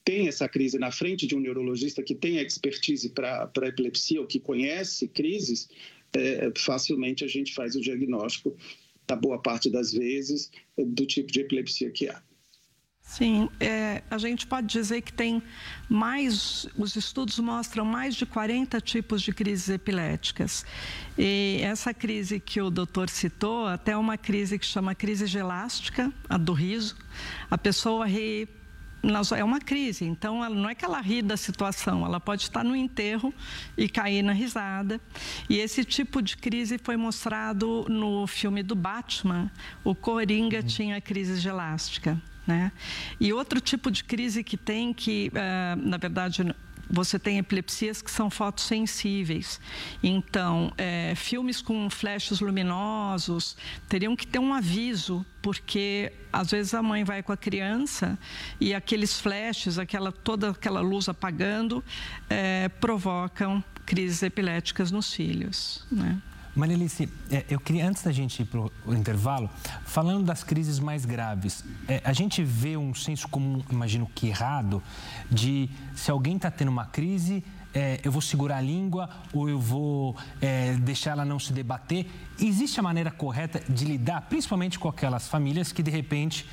tem 0.04 0.28
essa 0.28 0.48
crise 0.48 0.78
na 0.78 0.90
frente 0.90 1.26
de 1.26 1.36
um 1.36 1.40
neurologista 1.40 2.02
que 2.02 2.14
tem 2.14 2.38
expertise 2.38 3.10
para 3.10 3.68
epilepsia 3.68 4.20
ou 4.20 4.26
que 4.26 4.40
conhece 4.40 5.06
crises, 5.08 5.68
é, 6.12 6.50
facilmente 6.56 7.24
a 7.24 7.28
gente 7.28 7.54
faz 7.54 7.76
o 7.76 7.80
diagnóstico, 7.80 8.56
na 9.10 9.16
boa 9.16 9.38
parte 9.38 9.68
das 9.68 9.92
vezes, 9.92 10.50
do 10.78 11.04
tipo 11.04 11.30
de 11.32 11.40
epilepsia 11.40 11.90
que 11.90 12.08
há. 12.08 12.22
Sim, 13.02 13.48
é, 13.58 14.04
a 14.08 14.18
gente 14.18 14.46
pode 14.46 14.68
dizer 14.68 15.00
que 15.02 15.12
tem 15.12 15.42
mais, 15.88 16.64
os 16.78 16.94
estudos 16.94 17.40
mostram 17.40 17.84
mais 17.84 18.14
de 18.14 18.24
40 18.24 18.80
tipos 18.80 19.20
de 19.20 19.32
crises 19.32 19.68
epiléticas. 19.68 20.64
E 21.18 21.58
essa 21.60 21.92
crise 21.92 22.38
que 22.38 22.60
o 22.60 22.70
doutor 22.70 23.08
citou, 23.08 23.66
até 23.66 23.96
uma 23.96 24.16
crise 24.16 24.56
que 24.60 24.64
chama 24.64 24.94
crise 24.94 25.26
gelástica, 25.26 26.12
a 26.28 26.38
do 26.38 26.52
riso, 26.52 26.96
a 27.50 27.58
pessoa 27.58 28.06
ri 28.06 28.48
é 29.36 29.44
uma 29.44 29.60
crise, 29.60 30.04
então 30.04 30.44
ela, 30.44 30.54
não 30.54 30.68
é 30.68 30.74
que 30.74 30.84
ela 30.84 31.00
ri 31.00 31.22
da 31.22 31.36
situação, 31.36 32.04
ela 32.04 32.20
pode 32.20 32.42
estar 32.42 32.62
no 32.62 32.76
enterro 32.76 33.32
e 33.76 33.88
cair 33.88 34.22
na 34.22 34.32
risada. 34.32 35.00
E 35.48 35.58
esse 35.58 35.84
tipo 35.84 36.20
de 36.20 36.36
crise 36.36 36.78
foi 36.82 36.96
mostrado 36.96 37.86
no 37.88 38.26
filme 38.26 38.62
do 38.62 38.74
Batman. 38.74 39.50
O 39.82 39.94
Coringa 39.94 40.58
uhum. 40.58 40.66
tinha 40.66 41.00
crise 41.00 41.40
gelástica. 41.40 42.20
Né? 42.46 42.72
E 43.20 43.32
outro 43.32 43.60
tipo 43.60 43.90
de 43.90 44.02
crise 44.02 44.42
que 44.42 44.56
tem, 44.56 44.92
que 44.92 45.30
uh, 45.30 45.88
na 45.88 45.96
verdade 45.96 46.42
você 46.90 47.18
tem 47.18 47.38
epilepsias 47.38 48.02
que 48.02 48.10
são 48.10 48.28
fotossensíveis. 48.28 49.60
Então, 50.02 50.72
é, 50.76 51.14
filmes 51.14 51.62
com 51.62 51.88
flashes 51.88 52.40
luminosos 52.40 53.56
teriam 53.88 54.16
que 54.16 54.26
ter 54.26 54.38
um 54.38 54.52
aviso, 54.52 55.24
porque 55.40 56.12
às 56.32 56.50
vezes 56.50 56.74
a 56.74 56.82
mãe 56.82 57.04
vai 57.04 57.22
com 57.22 57.32
a 57.32 57.36
criança 57.36 58.18
e 58.60 58.74
aqueles 58.74 59.20
flashes, 59.20 59.78
aquela, 59.78 60.10
toda 60.10 60.50
aquela 60.50 60.80
luz 60.80 61.08
apagando, 61.08 61.84
é, 62.28 62.68
provocam 62.68 63.62
crises 63.86 64.22
epiléticas 64.22 64.90
nos 64.90 65.12
filhos. 65.12 65.86
Né? 65.90 66.20
Marielice, 66.60 67.08
é, 67.30 67.46
eu 67.48 67.58
queria, 67.58 67.88
antes 67.88 68.02
da 68.02 68.12
gente 68.12 68.42
ir 68.42 68.44
para 68.44 68.60
o 68.60 68.94
intervalo, 68.94 69.48
falando 69.86 70.26
das 70.26 70.44
crises 70.44 70.78
mais 70.78 71.06
graves, 71.06 71.64
é, 71.88 72.02
a 72.04 72.12
gente 72.12 72.44
vê 72.44 72.76
um 72.76 72.94
senso 72.94 73.26
comum, 73.28 73.62
imagino 73.70 74.06
que 74.14 74.28
errado, 74.28 74.82
de 75.30 75.70
se 75.94 76.10
alguém 76.10 76.36
está 76.36 76.50
tendo 76.50 76.68
uma 76.68 76.84
crise, 76.84 77.42
é, 77.72 77.98
eu 78.04 78.12
vou 78.12 78.20
segurar 78.20 78.58
a 78.58 78.60
língua 78.60 79.08
ou 79.32 79.48
eu 79.48 79.58
vou 79.58 80.16
deixar 80.82 81.12
ela 81.12 81.24
não 81.24 81.38
se 81.38 81.52
debater. 81.52 82.04
Existe 82.38 82.78
a 82.78 82.82
maneira 82.82 83.10
correta 83.10 83.62
de 83.66 83.84
lidar, 83.84 84.22
principalmente 84.22 84.78
com 84.78 84.88
aquelas 84.88 85.28
famílias 85.28 85.72
que 85.72 85.82
de 85.82 85.90
repente 85.90 86.46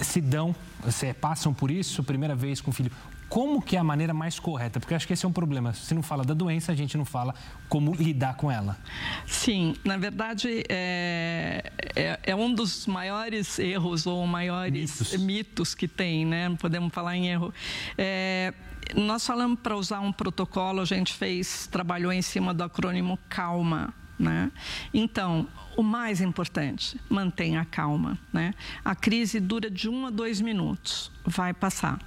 se 0.00 0.20
dão, 0.20 0.54
se, 0.88 1.12
passam 1.12 1.52
por 1.52 1.72
isso, 1.72 2.04
primeira 2.04 2.36
vez 2.36 2.60
com 2.60 2.70
o 2.70 2.74
filho 2.74 2.92
como 3.30 3.62
que 3.62 3.76
é 3.76 3.78
a 3.78 3.84
maneira 3.84 4.12
mais 4.12 4.40
correta? 4.40 4.80
Porque 4.80 4.92
acho 4.92 5.06
que 5.06 5.12
esse 5.12 5.24
é 5.24 5.28
um 5.28 5.32
problema. 5.32 5.72
Se 5.72 5.94
não 5.94 6.02
fala 6.02 6.24
da 6.24 6.34
doença, 6.34 6.72
a 6.72 6.74
gente 6.74 6.98
não 6.98 7.04
fala 7.04 7.32
como 7.68 7.94
lidar 7.94 8.34
com 8.34 8.50
ela. 8.50 8.76
Sim, 9.24 9.76
na 9.84 9.96
verdade, 9.96 10.64
é, 10.68 11.62
é, 11.94 12.18
é 12.24 12.34
um 12.34 12.52
dos 12.52 12.88
maiores 12.88 13.56
erros 13.60 14.04
ou 14.04 14.26
maiores 14.26 14.98
mitos, 14.98 15.16
mitos 15.16 15.74
que 15.76 15.86
tem, 15.86 16.26
né? 16.26 16.54
Podemos 16.60 16.92
falar 16.92 17.16
em 17.16 17.28
erro. 17.28 17.54
É, 17.96 18.52
nós 18.96 19.24
falamos 19.24 19.60
para 19.60 19.76
usar 19.76 20.00
um 20.00 20.10
protocolo, 20.10 20.80
a 20.80 20.84
gente 20.84 21.12
fez, 21.12 21.68
trabalhou 21.68 22.12
em 22.12 22.22
cima 22.22 22.52
do 22.52 22.64
acrônimo 22.64 23.16
CALMA. 23.28 23.94
Né? 24.18 24.52
Então, 24.92 25.48
o 25.80 25.84
mais 25.84 26.20
importante, 26.20 27.00
mantenha 27.08 27.60
a 27.60 27.64
calma. 27.64 28.18
Né? 28.32 28.52
A 28.84 28.94
crise 28.94 29.40
dura 29.40 29.70
de 29.70 29.88
um 29.88 30.06
a 30.06 30.10
dois 30.10 30.40
minutos, 30.40 31.10
vai 31.24 31.52
passar. 31.54 31.98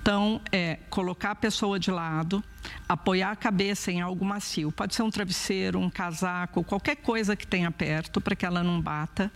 Então, 0.00 0.40
é 0.50 0.78
colocar 0.90 1.30
a 1.30 1.34
pessoa 1.34 1.78
de 1.78 1.90
lado, 1.90 2.42
apoiar 2.88 3.30
a 3.30 3.36
cabeça 3.36 3.90
em 3.90 4.00
algo 4.00 4.24
macio. 4.24 4.70
Pode 4.70 4.94
ser 4.94 5.02
um 5.02 5.10
travesseiro, 5.10 5.78
um 5.78 5.88
casaco, 5.88 6.62
qualquer 6.64 6.96
coisa 6.96 7.34
que 7.34 7.46
tenha 7.46 7.70
perto 7.70 8.20
para 8.20 8.36
que 8.36 8.44
ela 8.44 8.62
não 8.62 8.80
bata. 8.80 9.30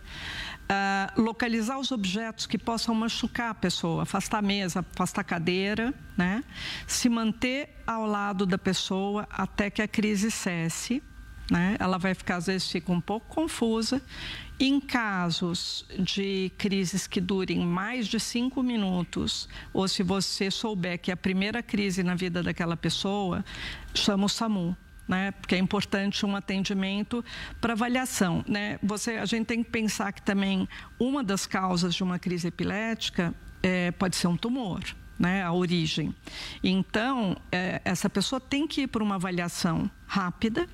Uh, 0.69 1.21
localizar 1.21 1.79
os 1.79 1.91
objetos 1.91 2.45
que 2.45 2.57
possam 2.57 2.93
machucar 2.93 3.51
a 3.51 3.55
pessoa, 3.55 4.03
afastar 4.03 4.39
a 4.39 4.41
mesa, 4.41 4.85
afastar 4.93 5.21
a 5.21 5.23
cadeira, 5.23 5.93
né? 6.17 6.43
Se 6.85 7.07
manter 7.07 7.81
ao 7.87 8.05
lado 8.05 8.45
da 8.45 8.57
pessoa 8.57 9.25
até 9.31 9.69
que 9.69 9.81
a 9.81 9.87
crise 9.87 10.29
cesse 10.29 11.01
né? 11.49 11.75
Ela 11.79 11.97
vai 11.97 12.13
ficar, 12.13 12.37
às 12.37 12.47
vezes, 12.47 12.69
fica 12.69 12.91
um 12.91 13.01
pouco 13.01 13.27
confusa. 13.27 14.01
Em 14.59 14.79
casos 14.79 15.85
de 15.99 16.51
crises 16.57 17.05
que 17.05 17.21
durem 17.21 17.59
mais 17.59 18.07
de 18.07 18.19
cinco 18.19 18.63
minutos, 18.63 19.47
ou 19.71 19.87
se 19.87 20.01
você 20.01 20.49
souber 20.49 20.99
que 20.99 21.11
é 21.11 21.13
a 21.13 21.17
primeira 21.17 21.61
crise 21.61 22.01
na 22.03 22.15
vida 22.15 22.41
daquela 22.41 22.75
pessoa, 22.75 23.45
chama 23.93 24.25
o 24.25 24.29
SAMU. 24.29 24.75
Né? 25.07 25.31
Porque 25.31 25.55
é 25.55 25.57
importante 25.57 26.25
um 26.25 26.35
atendimento 26.35 27.23
para 27.61 27.71
avaliação, 27.71 28.43
né? 28.45 28.77
Você, 28.83 29.11
a 29.11 29.25
gente 29.25 29.45
tem 29.45 29.63
que 29.63 29.69
pensar 29.69 30.11
que 30.11 30.21
também 30.21 30.67
uma 30.99 31.23
das 31.23 31.45
causas 31.45 31.95
de 31.95 32.03
uma 32.03 32.19
crise 32.19 32.49
epilética 32.49 33.33
é, 33.63 33.91
pode 33.91 34.17
ser 34.17 34.27
um 34.27 34.35
tumor 34.35 34.83
né, 35.17 35.43
a 35.43 35.51
origem. 35.51 36.13
Então, 36.63 37.35
é, 37.51 37.81
essa 37.83 38.09
pessoa 38.09 38.39
tem 38.39 38.67
que 38.67 38.81
ir 38.81 38.87
para 38.87 39.03
uma 39.03 39.15
avaliação 39.15 39.89
rápida 40.05 40.67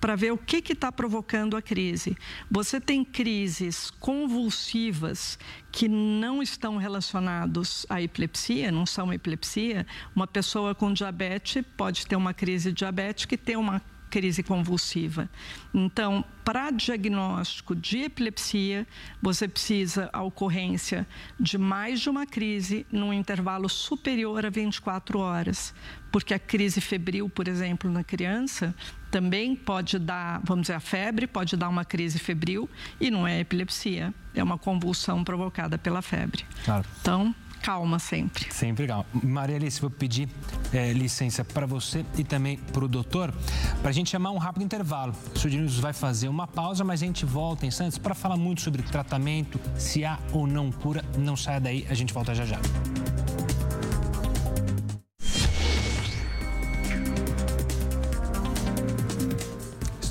para 0.00 0.14
ver 0.14 0.32
o 0.32 0.38
que 0.38 0.72
está 0.72 0.92
provocando 0.92 1.56
a 1.56 1.62
crise. 1.62 2.16
Você 2.50 2.80
tem 2.80 3.04
crises 3.04 3.90
convulsivas 3.90 5.38
que 5.72 5.88
não 5.88 6.42
estão 6.42 6.76
relacionados 6.76 7.84
à 7.88 8.00
epilepsia, 8.00 8.70
não 8.70 8.86
são 8.86 9.12
epilepsia. 9.12 9.86
Uma 10.14 10.26
pessoa 10.26 10.74
com 10.74 10.92
diabetes 10.92 11.64
pode 11.76 12.06
ter 12.06 12.16
uma 12.16 12.32
crise 12.32 12.72
diabética 12.72 13.34
e 13.34 13.38
ter 13.38 13.56
uma 13.56 13.82
crise 14.10 14.42
convulsiva. 14.42 15.28
Então, 15.74 16.24
para 16.44 16.70
diagnóstico 16.70 17.74
de 17.74 18.02
epilepsia, 18.02 18.86
você 19.20 19.48
precisa 19.48 20.08
a 20.12 20.22
ocorrência 20.22 21.06
de 21.38 21.58
mais 21.58 22.00
de 22.00 22.08
uma 22.08 22.26
crise 22.26 22.86
num 22.90 23.12
intervalo 23.12 23.68
superior 23.68 24.46
a 24.46 24.50
24 24.50 25.18
horas, 25.18 25.74
porque 26.10 26.32
a 26.32 26.38
crise 26.38 26.80
febril, 26.80 27.28
por 27.28 27.48
exemplo, 27.48 27.90
na 27.90 28.04
criança, 28.04 28.74
também 29.10 29.56
pode 29.56 29.98
dar, 29.98 30.40
vamos 30.44 30.62
dizer, 30.62 30.74
a 30.74 30.80
febre 30.80 31.26
pode 31.26 31.56
dar 31.56 31.68
uma 31.68 31.84
crise 31.84 32.18
febril 32.18 32.68
e 33.00 33.10
não 33.10 33.26
é 33.26 33.40
epilepsia, 33.40 34.14
é 34.34 34.42
uma 34.42 34.58
convulsão 34.58 35.24
provocada 35.24 35.76
pela 35.76 36.02
febre. 36.02 36.44
Claro. 36.64 36.86
Então, 37.00 37.34
calma 37.62 37.98
sempre. 37.98 38.52
Sempre 38.52 38.86
calma. 38.86 39.06
Maria 39.22 39.56
Alice, 39.56 39.80
vou 39.80 39.90
pedir 39.90 40.28
é, 40.72 40.92
licença 40.92 41.44
para 41.44 41.66
você 41.66 42.04
e 42.16 42.24
também 42.24 42.56
para 42.56 42.84
o 42.84 42.88
doutor, 42.88 43.32
para 43.80 43.90
a 43.90 43.92
gente 43.92 44.10
chamar 44.10 44.30
um 44.30 44.38
rápido 44.38 44.64
intervalo. 44.64 45.14
O 45.34 45.38
Sud 45.38 45.56
News 45.56 45.78
vai 45.78 45.92
fazer 45.92 46.28
uma 46.28 46.46
pausa, 46.46 46.84
mas 46.84 47.02
a 47.02 47.06
gente 47.06 47.24
volta 47.24 47.64
em 47.64 47.68
instantes 47.68 47.98
para 47.98 48.14
falar 48.14 48.36
muito 48.36 48.60
sobre 48.60 48.82
tratamento, 48.82 49.60
se 49.76 50.04
há 50.04 50.18
ou 50.32 50.46
não 50.46 50.70
cura. 50.70 51.04
Não 51.18 51.36
saia 51.36 51.60
daí, 51.60 51.86
a 51.88 51.94
gente 51.94 52.12
volta 52.12 52.34
já 52.34 52.44
já. 52.44 52.58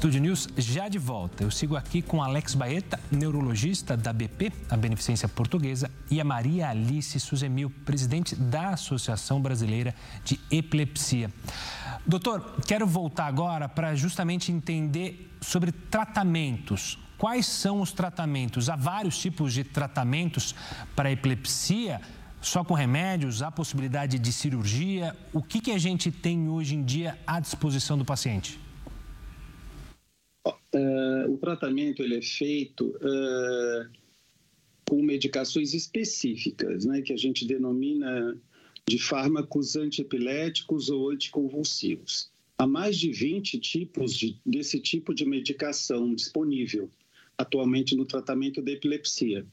Estúdio 0.06 0.22
News 0.22 0.48
já 0.56 0.88
de 0.88 1.00
volta. 1.00 1.44
Eu 1.44 1.50
sigo 1.50 1.76
aqui 1.76 2.00
com 2.00 2.22
Alex 2.22 2.54
Baeta, 2.54 3.00
neurologista 3.10 3.98
da 3.98 4.14
BP, 4.14 4.54
a 4.70 4.78
Beneficência 4.78 5.28
Portuguesa, 5.28 5.90
e 6.12 6.22
a 6.22 6.24
Maria 6.24 6.70
Alice 6.70 7.20
Suzemil, 7.20 7.72
presidente 7.84 8.36
da 8.36 8.70
Associação 8.70 9.42
Brasileira 9.42 9.96
de 10.24 10.40
Epilepsia. 10.52 11.34
Doutor, 12.06 12.56
quero 12.68 12.86
voltar 12.86 13.26
agora 13.26 13.68
para 13.68 13.96
justamente 13.96 14.52
entender 14.52 15.36
sobre 15.42 15.72
tratamentos. 15.72 17.00
Quais 17.18 17.48
são 17.48 17.82
os 17.82 17.92
tratamentos? 17.92 18.70
Há 18.70 18.76
vários 18.76 19.18
tipos 19.18 19.54
de 19.54 19.64
tratamentos 19.64 20.54
para 20.96 21.12
epilepsia 21.12 22.00
só 22.40 22.64
com 22.64 22.76
remédios, 22.76 23.42
há 23.42 23.50
possibilidade 23.50 24.20
de 24.20 24.32
cirurgia? 24.32 25.18
O 25.34 25.42
que, 25.42 25.60
que 25.60 25.72
a 25.72 25.80
gente 25.80 26.12
tem 26.12 26.48
hoje 26.48 26.76
em 26.76 26.84
dia 26.84 27.18
à 27.26 27.40
disposição 27.40 27.98
do 27.98 28.06
paciente? 28.06 28.64
Uh, 30.75 31.32
o 31.32 31.38
tratamento 31.38 32.03
ele 32.03 32.17
é 32.17 32.22
feito 32.22 32.89
uh, 32.98 33.89
com 34.89 35.01
medicações 35.01 35.74
específicas, 35.74 36.84
né, 36.84 37.01
que 37.01 37.13
a 37.13 37.17
gente 37.17 37.48
denomina 37.48 38.38
de 38.86 39.00
fármacos 39.00 39.77
antiepiléticos 39.77 40.89
ou 40.89 41.12
anticonvulsivos. 41.12 42.29
Há 42.58 42.67
mais 42.67 42.98
de 42.98 43.10
20 43.10 43.58
tipos 43.60 44.13
de, 44.13 44.38
desse 44.46 44.79
tipo 44.82 45.13
de 45.13 45.25
medicação 45.25 46.13
disponível 46.13 46.89
atualmente 47.38 47.96
no 47.96 48.05
tratamento 48.05 48.62
da 48.62 48.72
epilepsia. 48.72 49.46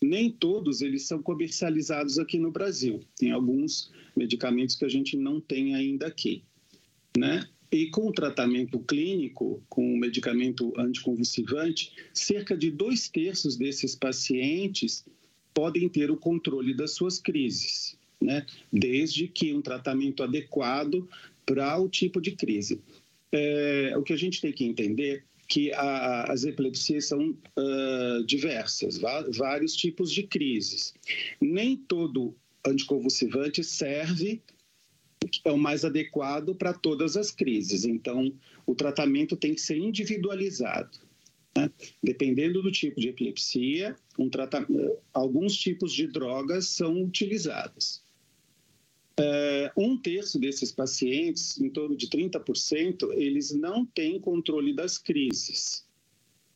Nem 0.00 0.30
todos 0.30 0.80
eles 0.80 1.02
são 1.02 1.20
comercializados 1.20 2.18
aqui 2.18 2.38
no 2.38 2.52
Brasil. 2.52 3.00
Tem 3.16 3.32
alguns 3.32 3.90
medicamentos 4.16 4.76
que 4.76 4.84
a 4.84 4.88
gente 4.88 5.16
não 5.16 5.40
tem 5.40 5.74
ainda 5.74 6.06
aqui, 6.06 6.44
né? 7.16 7.48
E 7.70 7.86
com 7.88 8.08
o 8.08 8.12
tratamento 8.12 8.78
clínico, 8.80 9.62
com 9.68 9.94
o 9.94 9.98
medicamento 9.98 10.72
anticonvulsivante, 10.78 11.92
cerca 12.14 12.56
de 12.56 12.70
dois 12.70 13.08
terços 13.08 13.56
desses 13.56 13.94
pacientes 13.94 15.04
podem 15.52 15.88
ter 15.88 16.10
o 16.10 16.16
controle 16.16 16.74
das 16.74 16.94
suas 16.94 17.18
crises, 17.18 17.98
né? 18.20 18.46
desde 18.72 19.28
que 19.28 19.52
um 19.52 19.60
tratamento 19.60 20.22
adequado 20.22 21.08
para 21.44 21.78
o 21.78 21.88
tipo 21.88 22.20
de 22.20 22.32
crise. 22.32 22.80
É, 23.30 23.92
o 23.96 24.02
que 24.02 24.12
a 24.12 24.16
gente 24.16 24.40
tem 24.40 24.52
que 24.52 24.64
entender 24.64 25.24
que 25.48 25.72
a, 25.72 26.30
as 26.30 26.44
epilepsias 26.44 27.06
são 27.06 27.30
uh, 27.30 28.24
diversas, 28.26 28.98
vários 28.98 29.74
tipos 29.74 30.12
de 30.12 30.22
crises. 30.22 30.94
Nem 31.40 31.74
todo 31.74 32.36
anticonvulsivante 32.66 33.64
serve 33.64 34.42
é 35.44 35.50
o 35.50 35.58
mais 35.58 35.84
adequado 35.84 36.54
para 36.54 36.72
todas 36.72 37.16
as 37.16 37.30
crises. 37.30 37.84
Então, 37.84 38.32
o 38.66 38.74
tratamento 38.74 39.36
tem 39.36 39.54
que 39.54 39.60
ser 39.60 39.76
individualizado. 39.76 40.98
Né? 41.56 41.70
Dependendo 42.02 42.62
do 42.62 42.70
tipo 42.70 43.00
de 43.00 43.08
epilepsia, 43.08 43.96
um 44.18 44.28
alguns 45.12 45.56
tipos 45.56 45.92
de 45.92 46.06
drogas 46.06 46.68
são 46.68 47.02
utilizados. 47.02 48.02
É, 49.20 49.72
um 49.76 49.96
terço 49.96 50.38
desses 50.38 50.70
pacientes, 50.70 51.60
em 51.60 51.68
torno 51.68 51.96
de 51.96 52.06
30%, 52.08 53.12
eles 53.14 53.52
não 53.52 53.84
têm 53.84 54.20
controle 54.20 54.72
das 54.72 54.96
crises, 54.96 55.84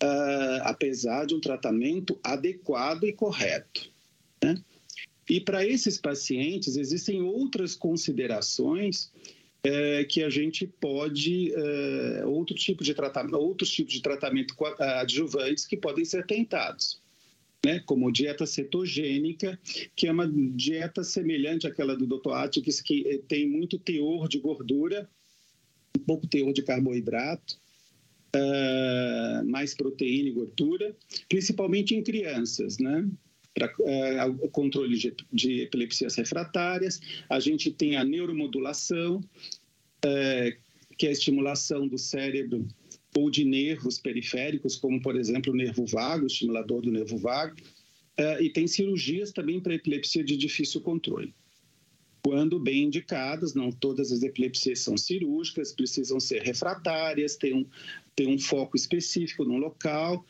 é, 0.01 0.61
apesar 0.63 1.27
de 1.27 1.35
um 1.35 1.41
tratamento 1.41 2.19
adequado 2.23 3.05
e 3.05 3.13
correto. 3.13 3.91
Né? 4.43 4.63
E 5.33 5.41
para 5.41 5.67
esses 5.67 5.97
pacientes, 5.97 6.77
existem 6.77 7.23
outras 7.23 7.75
considerações 7.75 9.11
é, 9.65 10.05
que 10.05 10.23
a 10.23 10.29
gente 10.29 10.67
pode 10.67 11.51
é, 11.55 12.27
outro 12.27 12.55
tipo 12.55 12.85
de 12.85 12.93
tratamento, 12.93 13.39
outros 13.39 13.71
tipos 13.71 13.95
de 13.95 14.03
tratamento 14.03 14.55
adjuvantes 14.79 15.65
que 15.65 15.75
podem 15.75 16.05
ser 16.05 16.27
tentados, 16.27 17.01
né? 17.65 17.81
Como 17.87 18.13
dieta 18.13 18.45
cetogênica, 18.45 19.59
que 19.97 20.07
é 20.07 20.13
uma 20.13 20.29
dieta 20.29 21.03
semelhante 21.03 21.67
àquela 21.67 21.97
do 21.97 22.07
Dr. 22.07 22.33
Atkins, 22.33 22.83
que 22.83 23.09
eh, 23.09 23.21
tem 23.27 23.49
muito 23.49 23.79
teor 23.79 24.29
de 24.29 24.39
gordura, 24.39 25.09
pouco 26.07 26.27
teor 26.27 26.53
de 26.53 26.63
carboidrato, 26.63 27.59
uh, 28.37 29.49
mais 29.49 29.75
proteína 29.75 30.29
e 30.29 30.33
gordura, 30.33 30.95
principalmente 31.27 31.95
em 31.95 32.03
crianças, 32.03 32.77
né? 32.77 33.09
Para 33.55 33.73
uh, 33.79 34.49
controle 34.51 34.97
de, 34.97 35.15
de, 35.33 35.61
epilepsias 35.63 36.15
refratárias. 36.17 37.01
A 37.29 37.39
gente 37.39 37.71
tem 37.71 37.97
a 37.97 38.05
neuromodulação, 38.05 39.17
uh, 39.17 40.57
que 40.97 41.07
é 41.07 41.11
a 41.11 41.13
estimulação 41.13 41.87
do 41.87 41.99
cérebro 41.99 42.67
ou 43.17 43.31
de 43.31 43.45
nervos 43.45 43.99
periféricos, 43.99 44.77
como, 44.77 45.01
por 45.01 45.17
exemplo, 45.17 45.53
o 45.53 45.57
nervo 45.57 45.85
vago, 45.85 46.25
o 46.25 46.27
estimulador 46.27 46.81
do 46.81 46.91
nervo 46.91 47.17
vago. 47.19 47.55
Uh, 48.19 48.43
e 48.43 48.51
tem 48.51 48.67
cirurgias 48.67 49.33
também 49.33 49.61
para 49.61 49.75
epilepsia 49.75 50.25
de 50.25 50.37
difícil 50.37 50.81
controle. 50.81 51.35
Quando 52.25 52.59
bem 52.59 52.85
indicadas, 52.85 53.53
não 53.53 53.73
todas 53.73 54.13
as 54.13 54.23
epilepsias 54.23 54.81
são 54.81 54.97
cirúrgicas, 54.97 55.73
precisam 55.73 56.21
ser 56.21 56.43
refratárias, 56.43 57.37
tem 57.37 57.53
um, 57.53 57.67
tem 58.15 58.29
um 58.29 58.39
foco 58.39 58.77
específico 58.77 59.45
no 59.45 59.57
local, 59.57 60.25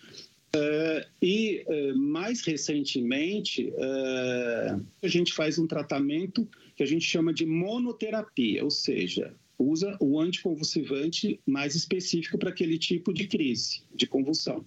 Uh, 0.55 1.03
e 1.23 1.65
uh, 1.67 1.97
mais 1.97 2.43
recentemente, 2.43 3.71
uh, 3.71 4.85
a 5.03 5.09
gente 5.09 5.33
faz 5.33 5.59
um 5.59 5.67
tratamento 5.67 6.47
que 6.77 6.83
a 6.83 6.87
gente 6.87 7.07
chama 7.07 7.33
de 7.33 7.47
monoterapia, 7.47 8.63
ou 8.63 8.71
seja, 8.71 9.35
usa 9.59 9.97
o 9.99 10.21
anticonvulsivante 10.21 11.41
mais 11.47 11.75
específico 11.75 12.37
para 12.37 12.51
aquele 12.51 12.79
tipo 12.79 13.15
de 13.15 13.27
crise, 13.27 13.83
de 13.95 14.07
convulsão, 14.07 14.63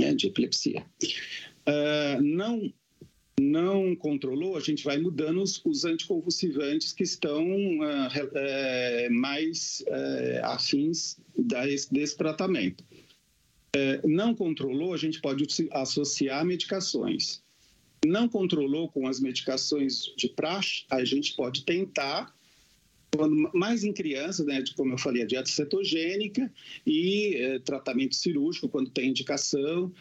né, 0.00 0.14
de 0.14 0.28
epilepsia. 0.28 0.86
não, 2.22 2.72
não 3.40 3.96
controlou, 3.96 4.56
a 4.56 4.60
gente 4.60 4.84
vai 4.84 4.98
mudando 4.98 5.42
os, 5.42 5.60
os 5.64 5.84
anticonvulsivantes 5.84 6.92
que 6.92 7.02
estão 7.02 7.46
mais 9.10 9.82
afins 10.42 11.16
desse, 11.36 11.92
desse 11.92 12.16
tratamento 12.16 12.84
não 14.04 14.34
controlou, 14.34 14.94
a 14.94 14.96
gente 14.96 15.20
pode 15.20 15.46
associar 15.72 16.44
medicações. 16.44 17.42
Não 18.06 18.28
controlou 18.28 18.88
com 18.88 19.06
as 19.06 19.20
medicações 19.20 20.12
de 20.16 20.28
praxe, 20.28 20.84
a 20.90 21.04
gente 21.04 21.34
pode 21.34 21.64
tentar, 21.64 22.32
quando, 23.14 23.50
mais 23.52 23.82
em 23.82 23.92
crianças, 23.92 24.46
né, 24.46 24.62
como 24.76 24.92
eu 24.92 24.98
falei, 24.98 25.22
a 25.22 25.26
dieta 25.26 25.50
cetogênica 25.50 26.52
e 26.86 27.34
é, 27.36 27.58
tratamento 27.58 28.14
cirúrgico, 28.14 28.68
quando 28.68 28.90
tem 28.90 29.10
indicação, 29.10 29.92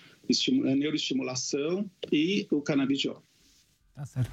neuroestimulação 0.49 1.89
e 2.11 2.47
o 2.51 2.61
canabidiol. 2.61 3.23
Tá 3.95 4.05
certo. 4.05 4.31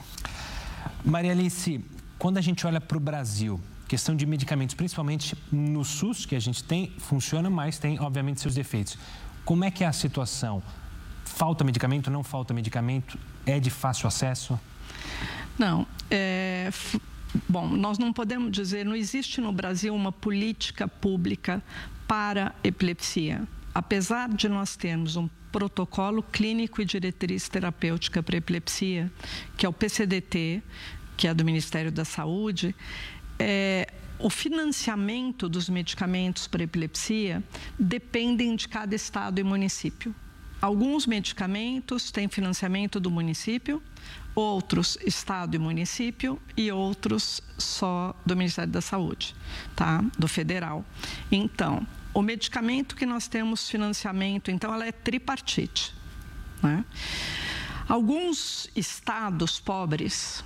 Maria 1.04 1.32
Alice, 1.32 1.80
quando 2.18 2.36
a 2.36 2.40
gente 2.40 2.66
olha 2.66 2.80
para 2.80 2.96
o 2.98 3.00
Brasil, 3.00 3.58
questão 3.88 4.16
de 4.16 4.26
medicamentos, 4.26 4.74
principalmente 4.74 5.36
no 5.52 5.84
SUS, 5.84 6.26
que 6.26 6.34
a 6.34 6.40
gente 6.40 6.64
tem, 6.64 6.92
funciona, 6.98 7.50
mas 7.50 7.78
tem, 7.78 8.00
obviamente, 8.00 8.40
seus 8.40 8.54
defeitos. 8.54 8.98
Como 9.44 9.64
é 9.64 9.70
que 9.70 9.84
é 9.84 9.86
a 9.86 9.92
situação? 9.92 10.62
Falta 11.24 11.64
medicamento? 11.64 12.10
Não 12.10 12.22
falta 12.22 12.54
medicamento? 12.54 13.18
É 13.44 13.60
de 13.60 13.70
fácil 13.70 14.06
acesso? 14.06 14.58
Não. 15.58 15.86
É, 16.10 16.70
bom, 17.48 17.68
nós 17.68 17.98
não 17.98 18.12
podemos 18.12 18.50
dizer, 18.50 18.84
não 18.84 18.96
existe 18.96 19.40
no 19.40 19.52
Brasil 19.52 19.94
uma 19.94 20.12
política 20.12 20.88
pública 20.88 21.62
para 22.06 22.54
epilepsia. 22.62 23.46
Apesar 23.74 24.28
de 24.28 24.48
nós 24.48 24.76
termos 24.76 25.16
um 25.16 25.28
protocolo 25.50 26.22
clínico 26.22 26.80
e 26.80 26.84
diretriz 26.84 27.48
terapêutica 27.48 28.22
para 28.22 28.36
epilepsia, 28.36 29.12
que 29.56 29.66
é 29.66 29.68
o 29.68 29.72
PCDT, 29.72 30.62
que 31.16 31.28
é 31.28 31.34
do 31.34 31.44
Ministério 31.44 31.92
da 31.92 32.04
Saúde, 32.04 32.74
é, 33.46 33.86
o 34.18 34.30
financiamento 34.30 35.50
dos 35.50 35.68
medicamentos 35.68 36.46
para 36.46 36.62
epilepsia 36.62 37.44
dependem 37.78 38.56
de 38.56 38.66
cada 38.66 38.94
estado 38.94 39.38
e 39.38 39.44
município. 39.44 40.14
Alguns 40.62 41.06
medicamentos 41.06 42.10
têm 42.10 42.26
financiamento 42.26 42.98
do 42.98 43.10
município, 43.10 43.82
outros 44.34 44.96
estado 45.04 45.56
e 45.56 45.58
município 45.58 46.40
e 46.56 46.72
outros 46.72 47.42
só 47.58 48.16
do 48.24 48.34
Ministério 48.34 48.72
da 48.72 48.80
Saúde, 48.80 49.36
tá? 49.76 50.02
Do 50.18 50.26
federal. 50.26 50.82
Então, 51.30 51.86
o 52.14 52.22
medicamento 52.22 52.96
que 52.96 53.04
nós 53.04 53.28
temos 53.28 53.68
financiamento, 53.68 54.50
então 54.50 54.72
ela 54.72 54.86
é 54.86 54.92
tripartite, 54.92 55.92
né? 56.62 56.82
Alguns 57.86 58.70
estados 58.74 59.60
pobres 59.60 60.42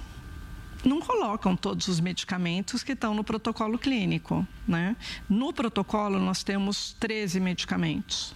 não 0.85 1.01
colocam 1.01 1.57
todos 1.57 1.89
os 1.89 2.01
medicamentos 2.01 2.83
que 2.83 2.93
estão 2.93 3.15
no 3.15 3.25
protocolo 3.25 3.79
clínico. 3.79 4.47
Né? 4.67 4.97
No 5.29 5.53
protocolo, 5.53 6.19
nós 6.19 6.43
temos 6.43 6.95
13 7.01 7.41
medicamentos. 7.41 8.35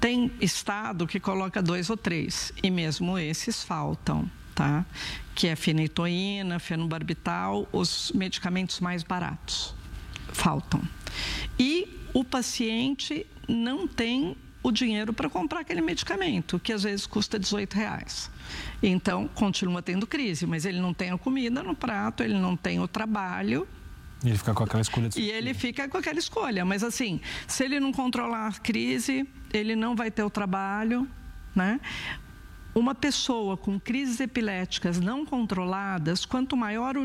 Tem 0.00 0.30
estado 0.40 1.06
que 1.06 1.18
coloca 1.18 1.60
dois 1.60 1.90
ou 1.90 1.96
três, 1.96 2.52
e 2.62 2.70
mesmo 2.70 3.18
esses 3.18 3.64
faltam, 3.64 4.30
tá? 4.54 4.86
Que 5.34 5.48
é 5.48 5.56
feneitoína, 5.56 6.60
fenobarbital, 6.60 7.68
os 7.72 8.12
medicamentos 8.14 8.78
mais 8.78 9.02
baratos. 9.02 9.74
Faltam. 10.32 10.80
E 11.58 12.06
o 12.14 12.22
paciente 12.22 13.26
não 13.48 13.88
tem 13.88 14.36
o 14.62 14.70
dinheiro 14.70 15.12
para 15.12 15.28
comprar 15.28 15.60
aquele 15.60 15.80
medicamento, 15.80 16.60
que 16.60 16.72
às 16.72 16.84
vezes 16.84 17.04
custa 17.04 17.38
18 17.38 17.74
reais. 17.74 18.30
Então, 18.82 19.28
continua 19.28 19.82
tendo 19.82 20.06
crise, 20.06 20.46
mas 20.46 20.64
ele 20.64 20.80
não 20.80 20.94
tem 20.94 21.10
a 21.10 21.18
comida 21.18 21.62
no 21.62 21.74
prato, 21.74 22.22
ele 22.22 22.34
não 22.34 22.56
tem 22.56 22.80
o 22.80 22.88
trabalho. 22.88 23.66
E 24.24 24.28
ele 24.28 24.38
fica 24.38 24.54
com 24.54 24.64
aquela 24.64 24.82
escolha. 24.82 25.08
De... 25.08 25.20
E 25.20 25.30
ele 25.30 25.54
fica 25.54 25.88
com 25.88 25.98
aquela 25.98 26.18
escolha. 26.18 26.64
Mas, 26.64 26.82
assim, 26.82 27.20
se 27.46 27.64
ele 27.64 27.78
não 27.78 27.92
controlar 27.92 28.48
a 28.48 28.52
crise, 28.52 29.28
ele 29.52 29.76
não 29.76 29.94
vai 29.94 30.10
ter 30.10 30.22
o 30.22 30.30
trabalho, 30.30 31.08
né? 31.54 31.80
Uma 32.74 32.94
pessoa 32.94 33.56
com 33.56 33.78
crises 33.78 34.20
epiléticas 34.20 34.98
não 35.00 35.24
controladas, 35.24 36.24
quanto 36.24 36.56
maior 36.56 36.96
o, 36.96 37.04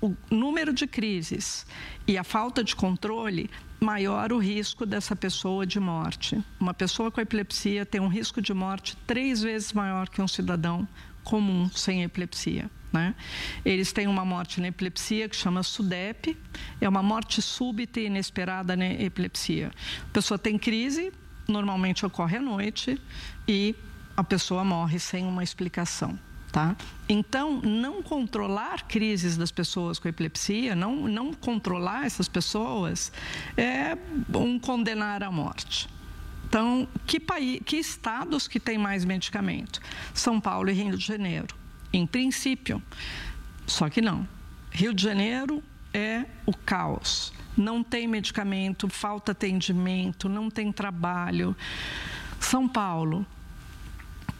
o 0.00 0.16
número 0.30 0.72
de 0.72 0.86
crises 0.86 1.66
e 2.06 2.16
a 2.16 2.24
falta 2.24 2.62
de 2.62 2.76
controle, 2.76 3.50
maior 3.80 4.32
o 4.32 4.38
risco 4.38 4.84
dessa 4.84 5.14
pessoa 5.14 5.64
de 5.66 5.78
morte. 5.78 6.42
Uma 6.58 6.74
pessoa 6.74 7.10
com 7.10 7.20
epilepsia 7.20 7.86
tem 7.86 8.00
um 8.00 8.08
risco 8.08 8.40
de 8.42 8.52
morte 8.52 8.96
três 9.06 9.42
vezes 9.42 9.72
maior 9.72 10.08
que 10.08 10.20
um 10.20 10.28
cidadão 10.28 10.86
comum 11.22 11.70
sem 11.74 12.02
epilepsia. 12.02 12.70
Né? 12.92 13.14
Eles 13.64 13.92
têm 13.92 14.06
uma 14.06 14.24
morte 14.24 14.60
na 14.60 14.68
epilepsia 14.68 15.28
que 15.28 15.36
chama 15.36 15.62
SUDEP, 15.62 16.36
é 16.80 16.88
uma 16.88 17.02
morte 17.02 17.42
súbita 17.42 18.00
e 18.00 18.06
inesperada 18.06 18.74
na 18.74 18.86
epilepsia. 18.86 19.70
A 20.04 20.12
pessoa 20.12 20.38
tem 20.38 20.58
crise, 20.58 21.12
normalmente 21.46 22.06
ocorre 22.06 22.38
à 22.38 22.40
noite, 22.40 23.00
e 23.46 23.74
a 24.16 24.24
pessoa 24.24 24.64
morre 24.64 24.98
sem 24.98 25.26
uma 25.26 25.44
explicação. 25.44 26.18
Tá? 26.50 26.74
Então, 27.08 27.60
não 27.60 28.02
controlar 28.02 28.86
crises 28.86 29.36
das 29.36 29.50
pessoas 29.50 29.98
com 29.98 30.08
epilepsia, 30.08 30.74
não, 30.74 31.06
não 31.06 31.32
controlar 31.34 32.06
essas 32.06 32.26
pessoas, 32.26 33.12
é 33.56 33.96
um 34.34 34.58
condenar 34.58 35.22
à 35.22 35.30
morte. 35.30 35.88
Então, 36.48 36.88
que, 37.06 37.20
país, 37.20 37.60
que 37.64 37.76
estados 37.76 38.48
que 38.48 38.58
têm 38.58 38.78
mais 38.78 39.04
medicamento? 39.04 39.80
São 40.14 40.40
Paulo 40.40 40.70
e 40.70 40.72
Rio 40.72 40.96
de 40.96 41.04
Janeiro, 41.04 41.54
em 41.92 42.06
princípio. 42.06 42.82
Só 43.66 43.90
que 43.90 44.00
não. 44.00 44.26
Rio 44.70 44.94
de 44.94 45.02
Janeiro 45.02 45.62
é 45.92 46.24
o 46.46 46.54
caos. 46.54 47.34
Não 47.54 47.82
tem 47.84 48.08
medicamento, 48.08 48.88
falta 48.88 49.32
atendimento, 49.32 50.28
não 50.28 50.48
tem 50.48 50.72
trabalho. 50.72 51.54
São 52.40 52.66
Paulo 52.66 53.26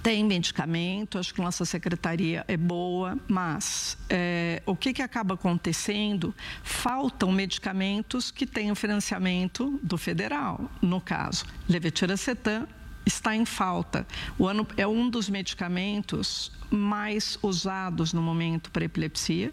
tem 0.03 0.25
medicamento, 0.25 1.19
acho 1.19 1.35
que 1.35 1.41
nossa 1.41 1.65
secretaria 1.65 2.45
é 2.47 2.57
boa, 2.57 3.19
mas 3.27 3.99
é, 4.09 4.63
o 4.65 4.77
que, 4.77 4.93
que 4.93 5.03
acaba 5.03 5.35
acontecendo? 5.35 6.35
Faltam 6.63 7.33
medicamentos 7.33 8.31
que 8.31 8.47
têm 8.47 8.71
o 8.71 8.75
financiamento 8.75 9.79
do 9.83 9.99
federal. 9.99 10.71
No 10.81 11.01
caso, 11.01 11.45
levetiracetam 11.69 12.67
está 13.05 13.35
em 13.35 13.45
falta. 13.45 14.07
O 14.39 14.47
ano 14.47 14.67
é 14.77 14.87
um 14.87 15.09
dos 15.09 15.29
medicamentos 15.29 16.53
mais 16.71 17.39
usados 17.43 18.13
no 18.13 18.23
momento 18.23 18.71
para 18.71 18.85
epilepsia, 18.85 19.53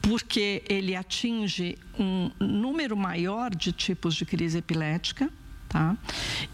porque 0.00 0.62
ele 0.68 0.96
atinge 0.96 1.78
um 1.98 2.30
número 2.40 2.96
maior 2.96 3.54
de 3.54 3.72
tipos 3.72 4.14
de 4.14 4.24
crise 4.24 4.58
epilética 4.58 5.30
Tá? 5.68 5.96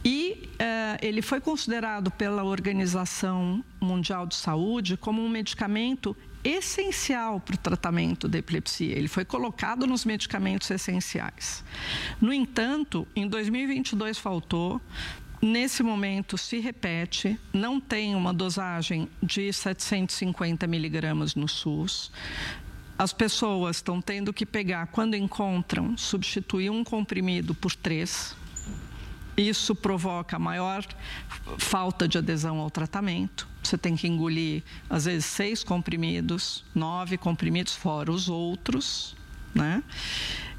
E 0.05 0.49
uh, 0.55 0.99
ele 1.01 1.23
foi 1.23 1.41
considerado 1.41 2.11
pela 2.11 2.43
Organização 2.43 3.65
Mundial 3.81 4.27
de 4.27 4.35
Saúde 4.35 4.97
como 4.97 5.25
um 5.25 5.29
medicamento 5.29 6.17
essencial 6.43 7.41
para 7.41 7.55
o 7.55 7.59
tratamento 7.59 8.29
da 8.29 8.39
epilepsia. 8.39 8.97
Ele 8.97 9.09
foi 9.09 9.25
colocado 9.25 9.87
nos 9.87 10.05
medicamentos 10.05 10.71
essenciais. 10.71 11.65
No 12.21 12.33
entanto, 12.33 13.09
em 13.17 13.27
2022 13.27 14.19
faltou. 14.19 14.81
Nesse 15.41 15.83
momento 15.83 16.39
se 16.39 16.59
repete, 16.59 17.39
não 17.53 17.79
tem 17.79 18.15
uma 18.15 18.33
dosagem 18.33 19.09
de 19.23 19.53
750 19.53 20.67
miligramas 20.67 21.35
no 21.35 21.47
SUS. 21.47 22.11
As 22.97 23.13
pessoas 23.13 23.77
estão 23.77 24.01
tendo 24.01 24.33
que 24.33 24.47
pegar, 24.47 24.87
quando 24.87 25.15
encontram, 25.15 25.99
substituir 25.99 26.71
um 26.71 26.83
comprimido 26.83 27.55
por 27.55 27.75
três 27.75 28.35
isso 29.37 29.75
provoca 29.75 30.39
maior 30.39 30.85
falta 31.59 32.07
de 32.07 32.19
adesão 32.19 32.59
ao 32.59 32.71
tratamento. 32.71 33.49
Você 33.63 33.79
tem 33.79 33.97
que 33.97 34.07
engolir, 34.07 34.63
às 34.89 35.07
vezes, 35.07 35.25
seis 35.25 35.65
comprimidos, 35.65 36.65
nove 36.75 37.17
comprimidos, 37.17 37.75
fora 37.75 38.13
os 38.13 38.29
outros, 38.29 39.17
né? 39.55 39.83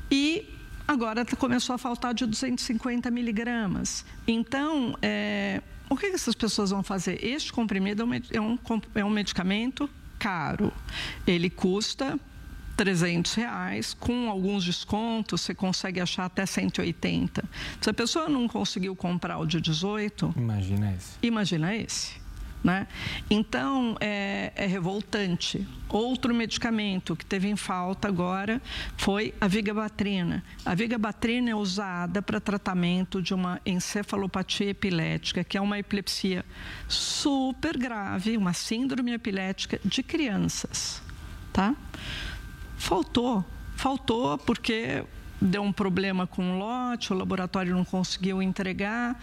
E 0.10 0.50
agora 0.88 1.26
começou 1.38 1.76
a 1.76 1.78
faltar 1.78 2.14
de 2.14 2.26
250 2.26 3.10
miligramas. 3.12 4.06
Então, 4.28 4.98
é, 5.02 5.62
o 5.90 5.96
que 5.96 6.08
essas 6.08 6.36
pessoas 6.36 6.72
vão 6.72 6.84
fazer? 6.84 7.24
Este 7.24 7.54
comprimido 7.54 8.04
é 8.32 8.42
um, 8.42 8.58
é 8.96 9.06
um 9.06 9.10
medicamento 9.10 9.90
caro. 10.18 10.74
Ele 11.28 11.50
custa 11.50 12.20
300 12.76 13.34
reais, 13.36 13.94
com 13.94 14.30
alguns 14.30 14.64
descontos 14.64 15.42
você 15.42 15.56
consegue 15.56 16.00
achar 16.00 16.26
até 16.26 16.46
180. 16.46 17.44
Se 17.82 17.90
a 17.90 17.94
pessoa 17.94 18.28
não 18.28 18.48
conseguiu 18.48 18.96
comprar 18.96 19.38
o 19.38 19.46
de 19.46 19.62
18, 19.62 20.34
imagina 20.38 20.94
esse. 20.94 21.18
Imagina 21.22 21.76
esse. 21.76 22.26
Né? 22.64 22.88
Então, 23.30 23.96
é, 24.00 24.52
é, 24.56 24.66
revoltante. 24.66 25.68
Outro 25.88 26.34
medicamento 26.34 27.16
que 27.16 27.24
teve 27.24 27.48
em 27.48 27.56
falta 27.56 28.08
agora 28.08 28.60
foi 28.98 29.36
a 29.40 29.48
vigabatrina. 29.48 30.44
A 30.66 30.74
vigabatrina 30.74 31.52
é 31.52 31.56
usada 31.56 32.24
para 32.24 32.40
tratamento 32.40 33.22
de 33.22 33.36
uma 33.36 33.62
encefalopatia 33.68 34.72
epilética, 34.72 35.44
que 35.44 35.60
é 35.60 35.62
uma 35.62 35.78
epilepsia 35.78 36.44
super 36.88 37.78
grave, 37.78 38.36
uma 38.36 38.54
síndrome 38.54 39.14
epilética 39.14 39.80
de 39.86 40.02
crianças. 40.02 41.04
Tá? 41.54 41.76
Faltou. 42.78 43.44
Faltou 43.76 44.38
porque 44.38 45.04
deu 45.42 45.62
um 45.62 45.72
problema 45.72 46.26
com 46.26 46.56
o 46.56 46.60
lote, 46.60 47.12
o 47.12 47.16
laboratório 47.16 47.74
não 47.74 47.86
conseguiu 47.86 48.42
entregar. 48.42 49.20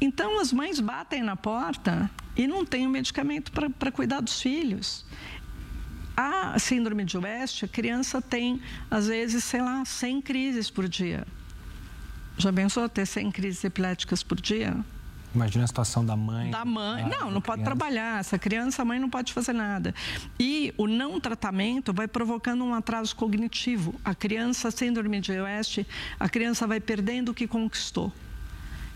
Então, 0.00 0.40
as 0.40 0.52
mães 0.52 0.80
batem 0.80 1.22
na 1.22 1.36
porta 1.36 2.10
e 2.36 2.46
não 2.46 2.64
tem 2.64 2.86
o 2.86 2.90
medicamento 2.90 3.52
para 3.52 3.92
cuidar 3.92 4.20
dos 4.20 4.40
filhos. 4.40 5.04
A 6.16 6.58
síndrome 6.58 7.04
de 7.04 7.18
West, 7.18 7.62
a 7.64 7.68
criança 7.68 8.20
tem, 8.20 8.60
às 8.90 9.06
vezes, 9.06 9.44
sei 9.44 9.60
lá, 9.60 9.84
100 9.84 10.22
crises 10.22 10.70
por 10.70 10.88
dia. 10.88 11.26
Já 12.38 12.52
pensou 12.52 12.88
ter 12.88 13.06
100 13.06 13.30
crises 13.30 13.64
epiléticas 13.64 14.22
por 14.22 14.40
dia? 14.40 14.76
Imagina 15.34 15.64
a 15.64 15.66
situação 15.66 16.04
da 16.04 16.16
mãe. 16.16 16.50
Da 16.50 16.64
mãe. 16.64 17.08
não, 17.08 17.30
não 17.30 17.40
pode 17.40 17.62
trabalhar. 17.62 18.20
Essa 18.20 18.38
criança, 18.38 18.82
a 18.82 18.84
mãe 18.84 18.98
não 18.98 19.08
pode 19.08 19.32
fazer 19.32 19.52
nada. 19.52 19.94
E 20.38 20.74
o 20.76 20.86
não 20.88 21.20
tratamento 21.20 21.92
vai 21.92 22.08
provocando 22.08 22.64
um 22.64 22.74
atraso 22.74 23.14
cognitivo. 23.14 23.94
A 24.04 24.14
criança, 24.14 24.70
síndrome 24.70 25.20
de 25.20 25.32
West, 25.32 25.84
a 26.18 26.28
criança 26.28 26.66
vai 26.66 26.80
perdendo 26.80 27.30
o 27.30 27.34
que 27.34 27.46
conquistou. 27.46 28.12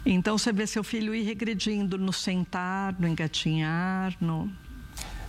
Então, 0.04 0.36
você 0.36 0.52
vê 0.52 0.66
seu 0.66 0.84
filho 0.84 1.14
ir 1.14 1.22
regredindo 1.22 1.96
no 1.96 2.12
sentar, 2.12 2.94
no 2.98 3.08
engatinhar, 3.08 4.14
no... 4.20 4.50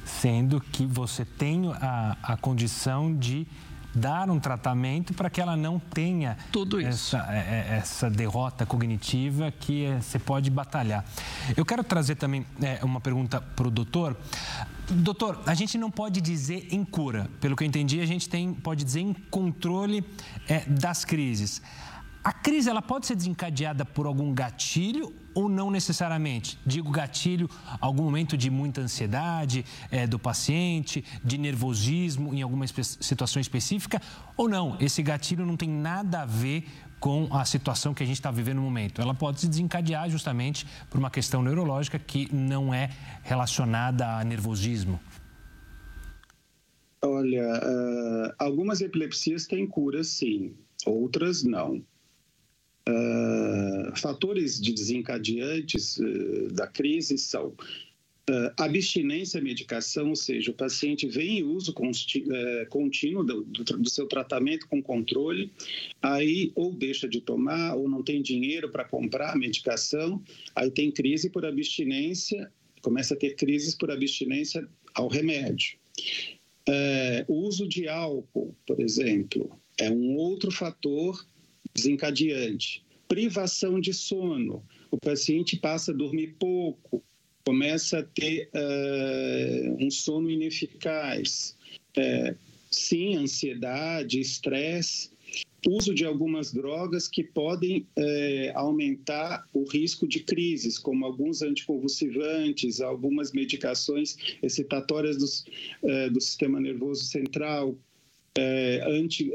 Sendo 0.04 0.60
que 0.60 0.86
você 0.86 1.24
tem 1.24 1.72
a, 1.74 2.18
a 2.22 2.38
condição 2.38 3.15
de 3.15 3.48
dar 3.96 4.30
um 4.30 4.40
tratamento 4.40 5.14
para 5.14 5.30
que 5.30 5.40
ela 5.40 5.56
não 5.56 5.80
tenha 5.80 6.38
Tudo 6.52 6.82
isso. 6.82 7.16
Essa, 7.16 7.34
é, 7.34 7.38
é, 7.38 7.78
essa 7.78 8.10
derrota 8.10 8.66
cognitiva 8.66 9.52
que 9.52 9.86
é, 9.86 10.02
você 10.02 10.20
pode 10.20 10.50
batalhar. 10.50 11.06
Eu 11.56 11.66
quero 11.66 11.84
trazer 11.84 12.16
também 12.16 12.46
uma 12.84 13.00
pergunta 13.00 13.40
para 13.40 13.68
o 13.68 13.72
doutor. 13.72 14.18
Doutor, 14.90 15.42
a 15.48 15.54
gente 15.54 15.78
não 15.78 15.90
pode 15.90 16.22
dizer 16.22 16.68
em 16.72 16.84
cura. 16.84 17.30
Pelo 17.40 17.56
que 17.56 17.64
eu 17.64 17.68
entendi, 17.68 18.02
a 18.02 18.06
gente 18.06 18.30
tem, 18.30 18.54
pode 18.54 18.84
dizer 18.84 19.00
em 19.00 19.14
controle 19.14 20.04
é, 20.48 20.60
das 20.68 21.06
crises. 21.06 21.62
A 22.26 22.34
crise 22.34 22.68
ela 22.68 22.82
pode 22.82 23.06
ser 23.06 23.16
desencadeada 23.16 23.86
por 23.86 24.08
algum 24.08 24.34
gatilho 24.34 25.14
ou 25.36 25.48
não 25.48 25.70
necessariamente? 25.70 26.58
Digo 26.66 26.90
gatilho, 26.90 27.48
algum 27.80 28.02
momento 28.02 28.36
de 28.36 28.50
muita 28.50 28.82
ansiedade 28.82 29.64
é, 29.92 30.08
do 30.08 30.18
paciente, 30.18 31.06
de 31.24 31.38
nervosismo 31.38 32.34
em 32.34 32.42
alguma 32.42 32.66
situação 32.66 33.40
específica, 33.40 34.02
ou 34.36 34.50
não? 34.50 34.76
Esse 34.80 35.04
gatilho 35.04 35.46
não 35.46 35.56
tem 35.56 35.70
nada 35.70 36.24
a 36.24 36.26
ver 36.26 36.66
com 37.00 37.28
a 37.32 37.46
situação 37.46 37.94
que 37.94 38.02
a 38.02 38.06
gente 38.08 38.18
está 38.18 38.32
vivendo 38.32 38.56
no 38.56 38.64
momento. 38.64 39.04
Ela 39.04 39.14
pode 39.14 39.42
se 39.42 39.48
desencadear 39.48 40.10
justamente 40.10 40.66
por 40.90 40.98
uma 40.98 41.12
questão 41.12 41.44
neurológica 41.44 42.00
que 42.00 42.28
não 42.34 42.74
é 42.74 42.90
relacionada 43.22 44.18
a 44.18 44.24
nervosismo. 44.24 45.00
Olha, 47.04 47.44
uh, 47.44 48.34
algumas 48.40 48.82
epilepsias 48.82 49.46
têm 49.46 49.68
cura, 49.68 50.04
sim, 50.04 50.56
outras 50.88 51.44
não. 51.44 51.84
Uh, 52.88 53.95
fatores 53.98 54.62
de 54.62 54.71
desencadeantes 54.71 55.98
uh, 55.98 56.54
da 56.54 56.67
crise 56.67 57.17
são 57.17 57.56
Uh, 58.28 58.50
abstinência 58.58 59.39
à 59.39 59.43
medicação, 59.43 60.10
ou 60.10 60.15
seja, 60.15 60.50
o 60.50 60.54
paciente 60.56 61.08
vem 61.08 61.41
em 61.41 61.43
uso 61.43 61.71
uh, 61.71 62.69
contínuo 62.69 63.24
do, 63.24 63.43
do, 63.43 63.63
do, 63.63 63.88
seu 63.88 64.08
tratamento 64.08 64.67
com 64.67 64.82
controle, 64.82 65.52
aí 66.02 66.52
ou 66.56 66.74
deixa 66.74 67.08
de 67.08 67.21
tomar 67.21 67.76
ou 67.76 67.88
não 67.88 68.02
tem 68.02 68.24
dinheiro 68.24 68.71
para 68.71 68.84
comprar 68.84 69.34
a 69.34 69.38
medicação, 69.38 70.19
aí 70.56 70.71
tem 70.71 70.89
crise 70.89 71.30
por 71.30 71.45
abstinência, 71.45 72.52
começa 72.82 73.13
a 73.13 73.17
ter 73.17 73.36
crises 73.36 73.76
por 73.76 73.91
abstinência 73.91 74.67
ao 74.95 75.08
remédio. 75.08 75.78
Uh, 76.67 77.32
o 77.32 77.45
uso 77.45 77.67
de 77.67 77.88
álcool, 77.88 78.56
por 78.65 78.82
exemplo, 78.82 79.52
é 79.78 79.91
um 79.91 80.15
outro 80.15 80.50
fator 80.50 81.24
desencadeante. 81.76 82.84
Privação 83.08 83.80
de 83.80 83.94
sono, 83.94 84.64
o 84.90 84.98
paciente 84.98 85.58
passa 85.58 85.92
a 85.92 85.96
dormir 85.96 86.36
pouco, 86.40 87.04
começa 87.46 88.00
a 88.00 88.04
ter 88.04 88.50
uh, 88.54 89.86
um 89.86 89.92
sono 89.92 90.30
ineficaz. 90.30 91.56
É, 91.96 92.36
sim, 92.72 93.16
ansiedade, 93.16 94.20
estresse, 94.20 95.12
uso 95.68 95.94
de 95.94 96.06
algumas 96.06 96.52
drogas 96.52 97.08
que 97.08 97.24
podem 97.24 97.88
é, 97.96 98.52
aumentar 98.56 99.48
o 99.54 99.64
risco 99.64 100.08
de 100.08 100.20
crises, 100.20 100.78
como 100.78 101.06
alguns 101.06 101.42
anticonvulsivantes, 101.42 102.82
algumas 102.82 103.32
medicações 103.32 104.18
excitatórias 104.44 105.18
do, 105.18 105.90
é, 105.90 106.10
do 106.10 106.22
sistema 106.22 106.60
nervoso 106.60 107.06
central, 107.06 107.76
anti, 108.86 109.32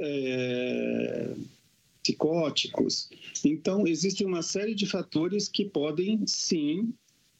psicóticos. 2.02 3.08
Então, 3.44 3.86
existem 3.86 4.26
uma 4.26 4.42
série 4.42 4.74
de 4.74 4.86
fatores 4.86 5.48
que 5.48 5.64
podem, 5.64 6.26
sim, 6.26 6.92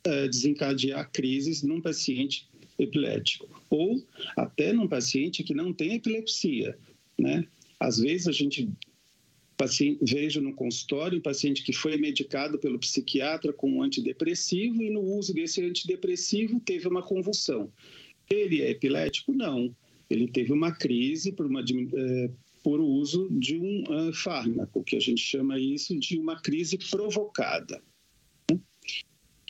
é, 0.04 0.28
desencadear 0.28 1.10
crises 1.12 1.62
num 1.62 1.80
paciente 1.80 2.48
epilético 2.78 3.48
ou 3.68 4.02
até 4.36 4.72
num 4.72 4.88
paciente 4.88 5.44
que 5.44 5.54
não 5.54 5.72
tem 5.72 5.94
epilepsia, 5.94 6.78
né? 7.18 7.46
Às 7.78 7.98
vezes 7.98 8.26
a 8.26 8.32
gente 8.32 8.68
paciente, 9.60 9.98
vejo 10.02 10.40
no 10.40 10.54
consultório 10.54 11.18
um 11.18 11.22
paciente 11.22 11.62
que 11.62 11.72
foi 11.72 11.98
medicado 11.98 12.58
pelo 12.58 12.78
psiquiatra 12.78 13.52
com 13.52 13.70
um 13.70 13.82
antidepressivo 13.82 14.82
e 14.82 14.88
no 14.88 15.02
uso 15.02 15.34
desse 15.34 15.62
antidepressivo 15.62 16.58
teve 16.60 16.88
uma 16.88 17.02
convulsão. 17.02 17.70
Ele 18.30 18.62
é 18.62 18.70
epilético? 18.70 19.34
Não. 19.34 19.74
Ele 20.08 20.26
teve 20.28 20.50
uma 20.50 20.72
crise 20.72 21.30
por, 21.32 21.44
uma, 21.44 21.60
é, 21.60 22.30
por 22.62 22.80
uso 22.80 23.28
de 23.30 23.58
um 23.58 23.84
uh, 23.84 24.12
fármaco, 24.12 24.84
que 24.84 24.96
a 24.96 25.00
gente 25.00 25.22
chama 25.22 25.58
isso 25.58 25.98
de 25.98 26.18
uma 26.18 26.40
crise 26.40 26.78
provocada. 26.90 27.82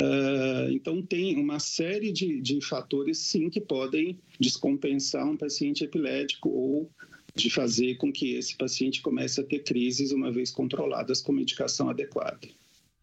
Uh, 0.01 0.71
então, 0.71 1.03
tem 1.03 1.37
uma 1.37 1.59
série 1.59 2.11
de, 2.11 2.41
de 2.41 2.61
fatores, 2.63 3.19
sim, 3.19 3.51
que 3.51 3.61
podem 3.61 4.19
descompensar 4.39 5.29
um 5.29 5.37
paciente 5.37 5.85
epilético 5.85 6.49
ou 6.49 6.91
de 7.35 7.51
fazer 7.51 7.97
com 7.97 8.11
que 8.11 8.35
esse 8.35 8.57
paciente 8.57 9.03
comece 9.03 9.41
a 9.41 9.45
ter 9.45 9.61
crises 9.61 10.11
uma 10.11 10.33
vez 10.33 10.51
controladas 10.51 11.21
com 11.21 11.33
medicação 11.33 11.91
adequada. 11.91 12.49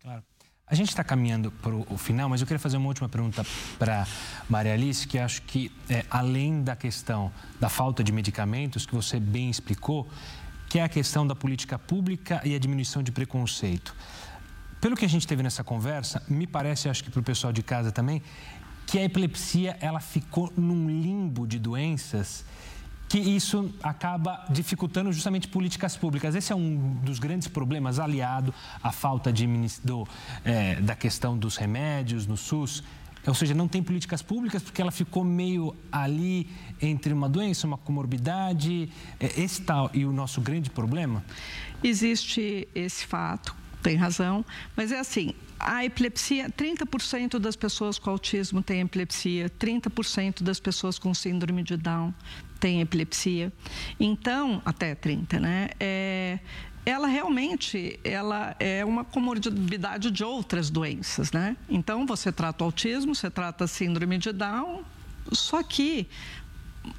Claro. 0.02 0.24
A 0.70 0.76
gente 0.76 0.90
está 0.90 1.02
caminhando 1.02 1.50
para 1.50 1.74
o 1.74 1.98
final, 1.98 2.28
mas 2.28 2.42
eu 2.42 2.48
queria 2.48 2.60
fazer 2.60 2.76
uma 2.76 2.90
última 2.90 3.08
pergunta 3.08 3.42
para 3.80 4.06
Maria 4.50 4.74
Alice, 4.74 5.08
que 5.08 5.18
acho 5.18 5.42
que, 5.44 5.72
é, 5.90 6.04
além 6.12 6.62
da 6.62 6.76
questão 6.76 7.32
da 7.58 7.70
falta 7.70 8.04
de 8.04 8.12
medicamentos, 8.12 8.86
que 8.86 8.94
você 8.94 9.18
bem 9.18 9.50
explicou, 9.50 10.10
que 10.68 10.78
é 10.78 10.84
a 10.84 10.90
questão 10.90 11.26
da 11.26 11.34
política 11.34 11.80
pública 11.80 12.42
e 12.44 12.54
a 12.54 12.60
diminuição 12.60 13.02
de 13.02 13.14
preconceito. 13.14 13.96
Pelo 14.82 14.98
que 14.98 15.06
a 15.06 15.08
gente 15.08 15.26
teve 15.26 15.42
nessa 15.42 15.64
conversa, 15.64 16.22
me 16.28 16.46
parece, 16.46 16.90
acho 16.90 17.02
que 17.02 17.10
para 17.10 17.22
o 17.22 17.24
pessoal 17.24 17.54
de 17.54 17.64
casa 17.64 17.90
também, 17.90 18.22
que 18.86 19.00
a 19.00 19.04
epilepsia 19.06 19.78
ela 19.80 20.02
ficou 20.02 20.52
num 20.58 20.90
limbo 20.90 21.48
de 21.48 21.60
doenças 21.60 22.44
que 23.08 23.18
isso 23.18 23.74
acaba 23.82 24.46
dificultando 24.50 25.12
justamente 25.12 25.48
políticas 25.48 25.96
públicas. 25.96 26.36
Esse 26.36 26.52
é 26.52 26.56
um 26.56 26.96
dos 27.02 27.20
grandes 27.20 27.48
problemas, 27.48 28.00
aliado 28.00 28.54
à 28.84 28.92
falta 28.92 29.32
de, 29.32 29.48
do, 29.84 30.08
é, 30.44 30.76
da 30.76 30.96
questão 30.96 31.38
dos 31.38 31.56
remédios 31.56 32.28
no 32.28 32.36
SUS. 32.36 32.84
Ou 33.26 33.34
seja, 33.34 33.54
não 33.54 33.68
tem 33.68 33.84
políticas 33.84 34.22
públicas 34.22 34.64
porque 34.64 34.82
ela 34.82 34.92
ficou 34.92 35.24
meio 35.24 35.76
ali 35.92 36.50
entre 36.82 37.12
uma 37.12 37.28
doença, 37.28 37.68
uma 37.68 37.78
comorbidade. 37.78 38.90
É, 39.20 39.42
esse 39.42 39.62
tal 39.62 39.90
e 39.94 40.06
o 40.06 40.14
nosso 40.14 40.40
grande 40.42 40.70
problema? 40.70 41.24
Existe 41.84 42.68
esse 42.74 43.06
fato 43.06 43.56
tem 43.82 43.96
razão, 43.96 44.46
mas 44.76 44.92
é 44.92 45.00
assim, 45.00 45.34
a 45.60 45.84
epilepsia, 45.84 46.50
30% 46.50 47.40
das 47.40 47.56
pessoas 47.56 47.98
com 47.98 48.10
autismo 48.10 48.62
têm 48.62 48.82
epilepsia, 48.82 49.50
30% 49.60 50.44
das 50.44 50.60
pessoas 50.60 51.00
com 51.00 51.14
síndrome 51.14 51.64
de 51.64 51.76
Down 51.76 52.14
têm 52.60 52.82
epilepsia. 52.82 53.52
Então, 54.00 54.62
até 54.66 54.94
30, 54.94 55.40
né? 55.40 55.70
É, 55.80 56.40
ela 56.86 57.08
realmente 57.08 58.00
ela 58.04 58.56
é 58.60 58.86
uma 58.86 59.04
comorbidade 59.04 60.12
de 60.12 60.24
outras 60.24 60.70
doenças, 60.70 61.32
né? 61.32 61.58
Então, 61.70 62.06
você 62.06 62.32
trata 62.32 62.64
o 62.64 62.68
autismo, 62.68 63.14
você 63.14 63.30
trata 63.30 63.66
a 63.66 63.68
síndrome 63.68 64.18
de 64.18 64.32
Down, 64.32 64.84
só 65.32 65.62
que 65.64 66.08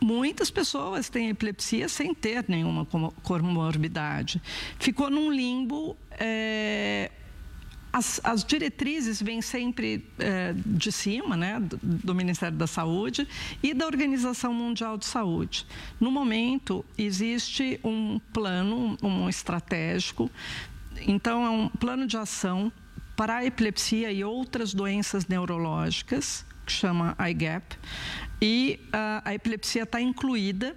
muitas 0.01 0.51
pessoas 0.51 1.09
têm 1.09 1.31
epilepsia 1.31 1.88
sem 1.88 2.14
ter 2.14 2.44
nenhuma 2.48 2.87
comorbidade. 3.22 4.40
Ficou 4.79 5.11
num 5.11 5.31
limbo. 5.31 5.96
É, 6.11 7.11
as, 7.92 8.20
as, 8.22 8.44
diretrizes 8.44 9.20
vêm 9.20 9.40
sempre 9.40 10.05
é, 10.18 10.55
de 10.55 10.92
cima, 10.92 11.37
né, 11.37 11.59
do, 11.59 11.79
do, 11.83 12.14
Ministério 12.14 12.57
da 12.57 12.66
Saúde 12.66 13.27
e 13.62 13.72
da 13.72 13.87
Organização 13.87 14.53
Mundial 14.53 14.98
de 14.98 15.07
Saúde. 15.07 15.66
No 15.98 16.11
momento, 16.11 16.85
existe 16.96 17.81
um 17.83 18.20
plano, 18.33 18.96
um 19.03 19.29
estratégico, 19.29 20.31
então 21.07 21.44
é 21.44 21.51
um 21.51 21.68
plano 21.68 22.07
de 22.07 22.16
ação 22.16 22.70
para 23.16 23.38
a 23.38 23.44
epilepsia 23.44 24.12
e 24.12 24.22
outras 24.22 24.72
doenças 24.72 25.27
neurológicas, 25.27 26.46
que 26.69 26.73
chama 26.73 27.17
IGAP, 27.19 27.77
e 28.41 28.79
a, 28.93 29.23
a 29.25 29.35
epilepsia 29.35 29.85
está 29.85 30.01
incluída 30.01 30.77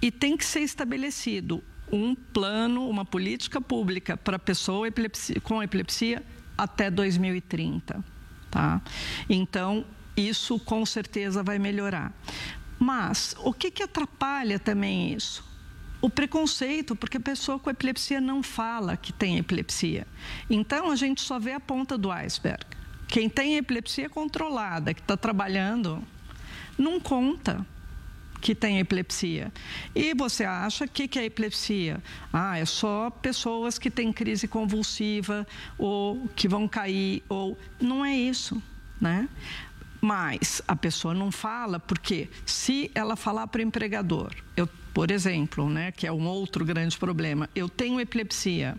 e 0.00 0.10
tem 0.10 0.36
que 0.36 0.44
ser 0.44 0.60
estabelecido 0.60 1.62
um 1.92 2.14
plano, 2.14 2.88
uma 2.88 3.04
política 3.04 3.60
pública 3.60 4.16
para 4.16 4.38
pessoa 4.38 4.88
epilepsia, 4.88 5.40
com 5.40 5.62
epilepsia 5.62 6.24
até 6.56 6.90
2030. 6.90 8.02
Tá? 8.50 8.80
Então, 9.28 9.84
isso 10.16 10.58
com 10.58 10.84
certeza 10.86 11.42
vai 11.42 11.58
melhorar. 11.58 12.12
Mas 12.78 13.36
o 13.38 13.52
que, 13.52 13.70
que 13.70 13.82
atrapalha 13.82 14.58
também 14.58 15.12
isso? 15.12 15.44
O 16.00 16.08
preconceito, 16.08 16.96
porque 16.96 17.18
a 17.18 17.20
pessoa 17.20 17.58
com 17.58 17.70
epilepsia 17.70 18.20
não 18.20 18.42
fala 18.42 18.96
que 18.96 19.12
tem 19.12 19.38
epilepsia. 19.38 20.06
Então, 20.48 20.90
a 20.90 20.96
gente 20.96 21.20
só 21.20 21.38
vê 21.38 21.52
a 21.52 21.60
ponta 21.60 21.96
do 21.96 22.10
iceberg. 22.10 22.75
Quem 23.08 23.28
tem 23.28 23.56
epilepsia 23.56 24.08
controlada, 24.08 24.92
que 24.92 25.00
está 25.00 25.16
trabalhando 25.16 26.02
não 26.78 27.00
conta 27.00 27.64
que 28.40 28.54
tem 28.54 28.78
epilepsia. 28.78 29.52
E 29.94 30.14
você 30.14 30.44
acha 30.44 30.86
que 30.86 31.08
que 31.08 31.18
é 31.18 31.24
epilepsia? 31.24 32.02
Ah, 32.32 32.58
é 32.58 32.64
só 32.64 33.10
pessoas 33.10 33.78
que 33.78 33.90
têm 33.90 34.12
crise 34.12 34.46
convulsiva 34.46 35.46
ou 35.78 36.28
que 36.36 36.46
vão 36.46 36.68
cair 36.68 37.22
ou 37.28 37.58
não 37.80 38.04
é 38.04 38.14
isso, 38.14 38.62
né? 39.00 39.28
Mas 40.00 40.62
a 40.68 40.76
pessoa 40.76 41.14
não 41.14 41.32
fala 41.32 41.80
porque 41.80 42.28
se 42.44 42.90
ela 42.94 43.16
falar 43.16 43.46
para 43.46 43.58
o 43.58 43.62
empregador, 43.62 44.32
eu, 44.56 44.68
por 44.92 45.10
exemplo, 45.10 45.68
né, 45.68 45.90
que 45.90 46.06
é 46.06 46.12
um 46.12 46.26
outro 46.26 46.64
grande 46.64 46.96
problema, 46.96 47.48
eu 47.54 47.68
tenho 47.68 47.98
epilepsia, 47.98 48.76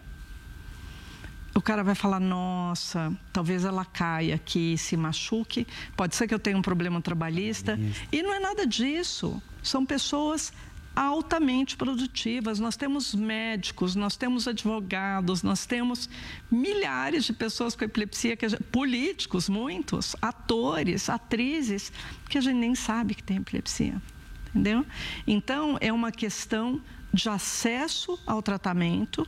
o 1.58 1.62
cara 1.62 1.84
vai 1.84 1.96
falar: 1.96 2.20
nossa, 2.20 3.12
talvez 3.34 3.66
ela 3.66 3.84
caia 3.84 4.36
aqui, 4.36 4.78
se 4.78 4.96
machuque, 4.96 5.66
pode 5.96 6.16
ser 6.16 6.28
que 6.28 6.34
eu 6.34 6.40
tenha 6.40 6.58
um 6.58 6.62
problema 6.62 7.02
trabalhista. 7.02 7.80
E 8.12 8.22
não 8.22 8.34
é 8.34 8.40
nada 8.40 8.66
disso. 8.66 9.42
São 9.64 9.86
pessoas 9.86 10.54
altamente 10.96 11.76
produtivas. 11.76 12.60
Nós 12.60 12.76
temos 12.76 13.14
médicos, 13.14 13.96
nós 13.96 14.16
temos 14.16 14.48
advogados, 14.48 15.44
nós 15.44 15.66
temos 15.66 16.10
milhares 16.50 17.26
de 17.26 17.34
pessoas 17.34 17.76
com 17.76 17.86
epilepsia, 17.86 18.38
gente, 18.40 18.64
políticos, 18.64 19.50
muitos, 19.50 20.16
atores, 20.22 21.10
atrizes, 21.10 21.92
que 22.30 22.38
a 22.38 22.42
gente 22.42 22.58
nem 22.58 22.76
sabe 22.76 23.14
que 23.14 23.24
tem 23.24 23.38
epilepsia. 23.38 24.02
Entendeu? 24.50 24.86
Então, 25.28 25.78
é 25.82 25.92
uma 25.94 26.12
questão 26.12 26.82
de 27.14 27.30
acesso 27.30 28.20
ao 28.26 28.42
tratamento 28.42 29.28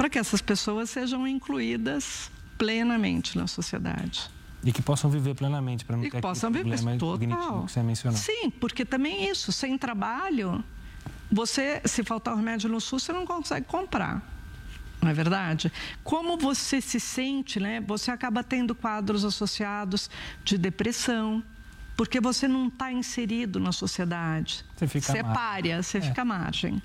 para 0.00 0.08
que 0.08 0.18
essas 0.18 0.40
pessoas 0.40 0.88
sejam 0.88 1.28
incluídas 1.28 2.30
plenamente 2.56 3.36
na 3.36 3.46
sociedade. 3.46 4.30
E 4.64 4.72
que 4.72 4.80
possam 4.80 5.10
viver 5.10 5.34
plenamente, 5.34 5.84
para 5.84 5.94
não 5.94 6.04
e 6.04 6.10
ter 6.10 6.22
possam 6.22 6.50
viver 6.50 6.78
total. 6.96 7.66
que 7.66 7.70
você 7.70 7.82
mencionou. 7.82 8.18
Sim, 8.18 8.48
porque 8.48 8.86
também 8.86 9.28
isso, 9.28 9.52
sem 9.52 9.76
trabalho, 9.76 10.64
você, 11.30 11.82
se 11.84 12.02
faltar 12.02 12.32
o 12.32 12.38
remédio 12.38 12.66
no 12.70 12.80
SUS, 12.80 13.02
você 13.02 13.12
não 13.12 13.26
consegue 13.26 13.66
comprar. 13.66 14.26
Não 15.02 15.10
é 15.10 15.12
verdade? 15.12 15.70
Como 16.02 16.38
você 16.38 16.80
se 16.80 16.98
sente, 16.98 17.60
né? 17.60 17.82
Você 17.82 18.10
acaba 18.10 18.42
tendo 18.42 18.74
quadros 18.74 19.22
associados 19.22 20.08
de 20.42 20.56
depressão, 20.56 21.44
porque 21.94 22.22
você 22.22 22.48
não 22.48 22.68
está 22.68 22.90
inserido 22.90 23.60
na 23.60 23.70
sociedade. 23.70 24.64
Você 24.76 24.88
fica 24.88 25.12
você 25.12 25.22
párea, 25.22 25.82
você 25.82 25.98
é. 25.98 26.00
fica 26.00 26.22
à 26.22 26.24
margem. 26.24 26.80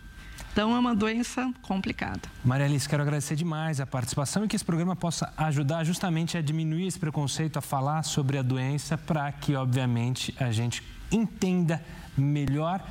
Então 0.55 0.73
é 0.73 0.79
uma 0.79 0.95
doença 0.95 1.51
complicada. 1.61 2.21
Maria 2.41 2.65
Alice, 2.65 2.87
quero 2.87 3.01
agradecer 3.01 3.35
demais 3.35 3.81
a 3.81 3.85
participação 3.85 4.45
e 4.45 4.47
que 4.47 4.55
esse 4.55 4.63
programa 4.63 4.95
possa 4.95 5.33
ajudar 5.35 5.83
justamente 5.83 6.37
a 6.37 6.41
diminuir 6.41 6.87
esse 6.87 6.97
preconceito, 6.97 7.57
a 7.57 7.61
falar 7.61 8.03
sobre 8.03 8.37
a 8.37 8.41
doença, 8.41 8.97
para 8.97 9.29
que, 9.33 9.53
obviamente, 9.53 10.33
a 10.39 10.53
gente 10.53 10.81
entenda 11.11 11.83
melhor 12.17 12.81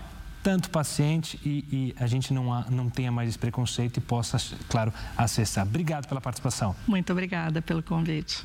tanto 0.42 0.66
o 0.66 0.70
paciente 0.70 1.40
e, 1.42 1.64
e, 1.72 1.94
a 1.98 2.06
gente 2.06 2.34
não, 2.34 2.60
não 2.64 2.90
tenha 2.90 3.10
mais 3.10 3.30
esse 3.30 3.38
preconceito 3.38 3.96
e 3.96 4.00
possa, 4.02 4.36
claro, 4.68 4.92
acessar. 5.16 5.66
Obrigado 5.66 6.06
pela 6.06 6.20
participação. 6.20 6.76
Muito 6.86 7.10
obrigada 7.12 7.62
pelo 7.62 7.82
convite. 7.82 8.44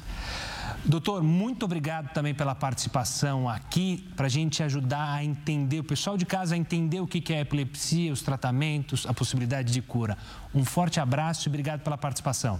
Doutor, 0.85 1.21
muito 1.21 1.65
obrigado 1.65 2.13
também 2.13 2.33
pela 2.33 2.55
participação 2.55 3.49
aqui, 3.49 4.03
para 4.15 4.27
a 4.27 4.29
gente 4.29 4.63
ajudar 4.63 5.13
a 5.13 5.23
entender, 5.23 5.79
o 5.79 5.83
pessoal 5.83 6.17
de 6.17 6.25
casa 6.25 6.55
a 6.55 6.57
entender 6.57 6.99
o 6.99 7.07
que 7.07 7.33
é 7.33 7.39
a 7.39 7.41
epilepsia, 7.41 8.11
os 8.11 8.21
tratamentos, 8.21 9.05
a 9.05 9.13
possibilidade 9.13 9.73
de 9.73 9.81
cura. 9.81 10.17
Um 10.55 10.63
forte 10.63 10.99
abraço 10.99 11.47
e 11.47 11.49
obrigado 11.49 11.81
pela 11.81 11.97
participação. 11.97 12.59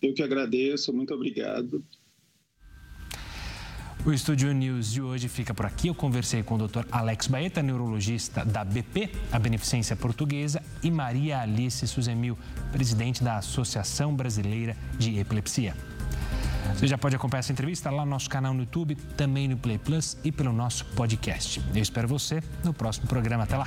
Eu 0.00 0.14
que 0.14 0.22
agradeço, 0.22 0.92
muito 0.92 1.12
obrigado. 1.12 1.84
O 4.06 4.12
Estúdio 4.12 4.52
News 4.52 4.92
de 4.92 5.02
hoje 5.02 5.28
fica 5.28 5.52
por 5.52 5.66
aqui. 5.66 5.88
Eu 5.88 5.94
conversei 5.94 6.42
com 6.42 6.54
o 6.54 6.68
Dr. 6.68 6.86
Alex 6.90 7.26
Baeta, 7.26 7.62
neurologista 7.62 8.44
da 8.44 8.64
BP, 8.64 9.10
a 9.32 9.38
Beneficência 9.38 9.96
Portuguesa, 9.96 10.62
e 10.82 10.90
Maria 10.90 11.40
Alice 11.40 11.86
Suzemil, 11.86 12.38
presidente 12.70 13.24
da 13.24 13.38
Associação 13.38 14.14
Brasileira 14.14 14.76
de 14.96 15.18
Epilepsia. 15.18 15.74
Você 16.74 16.86
já 16.86 16.98
pode 16.98 17.16
acompanhar 17.16 17.40
essa 17.40 17.52
entrevista 17.52 17.90
lá 17.90 18.04
no 18.04 18.10
nosso 18.10 18.28
canal 18.28 18.54
no 18.54 18.60
YouTube, 18.60 18.94
também 19.16 19.48
no 19.48 19.56
Play 19.56 19.78
Plus 19.78 20.16
e 20.24 20.32
pelo 20.32 20.52
nosso 20.52 20.84
podcast. 20.96 21.62
Eu 21.74 21.82
espero 21.82 22.08
você 22.08 22.42
no 22.64 22.72
próximo 22.72 23.06
programa. 23.06 23.44
Até 23.44 23.56
lá! 23.56 23.66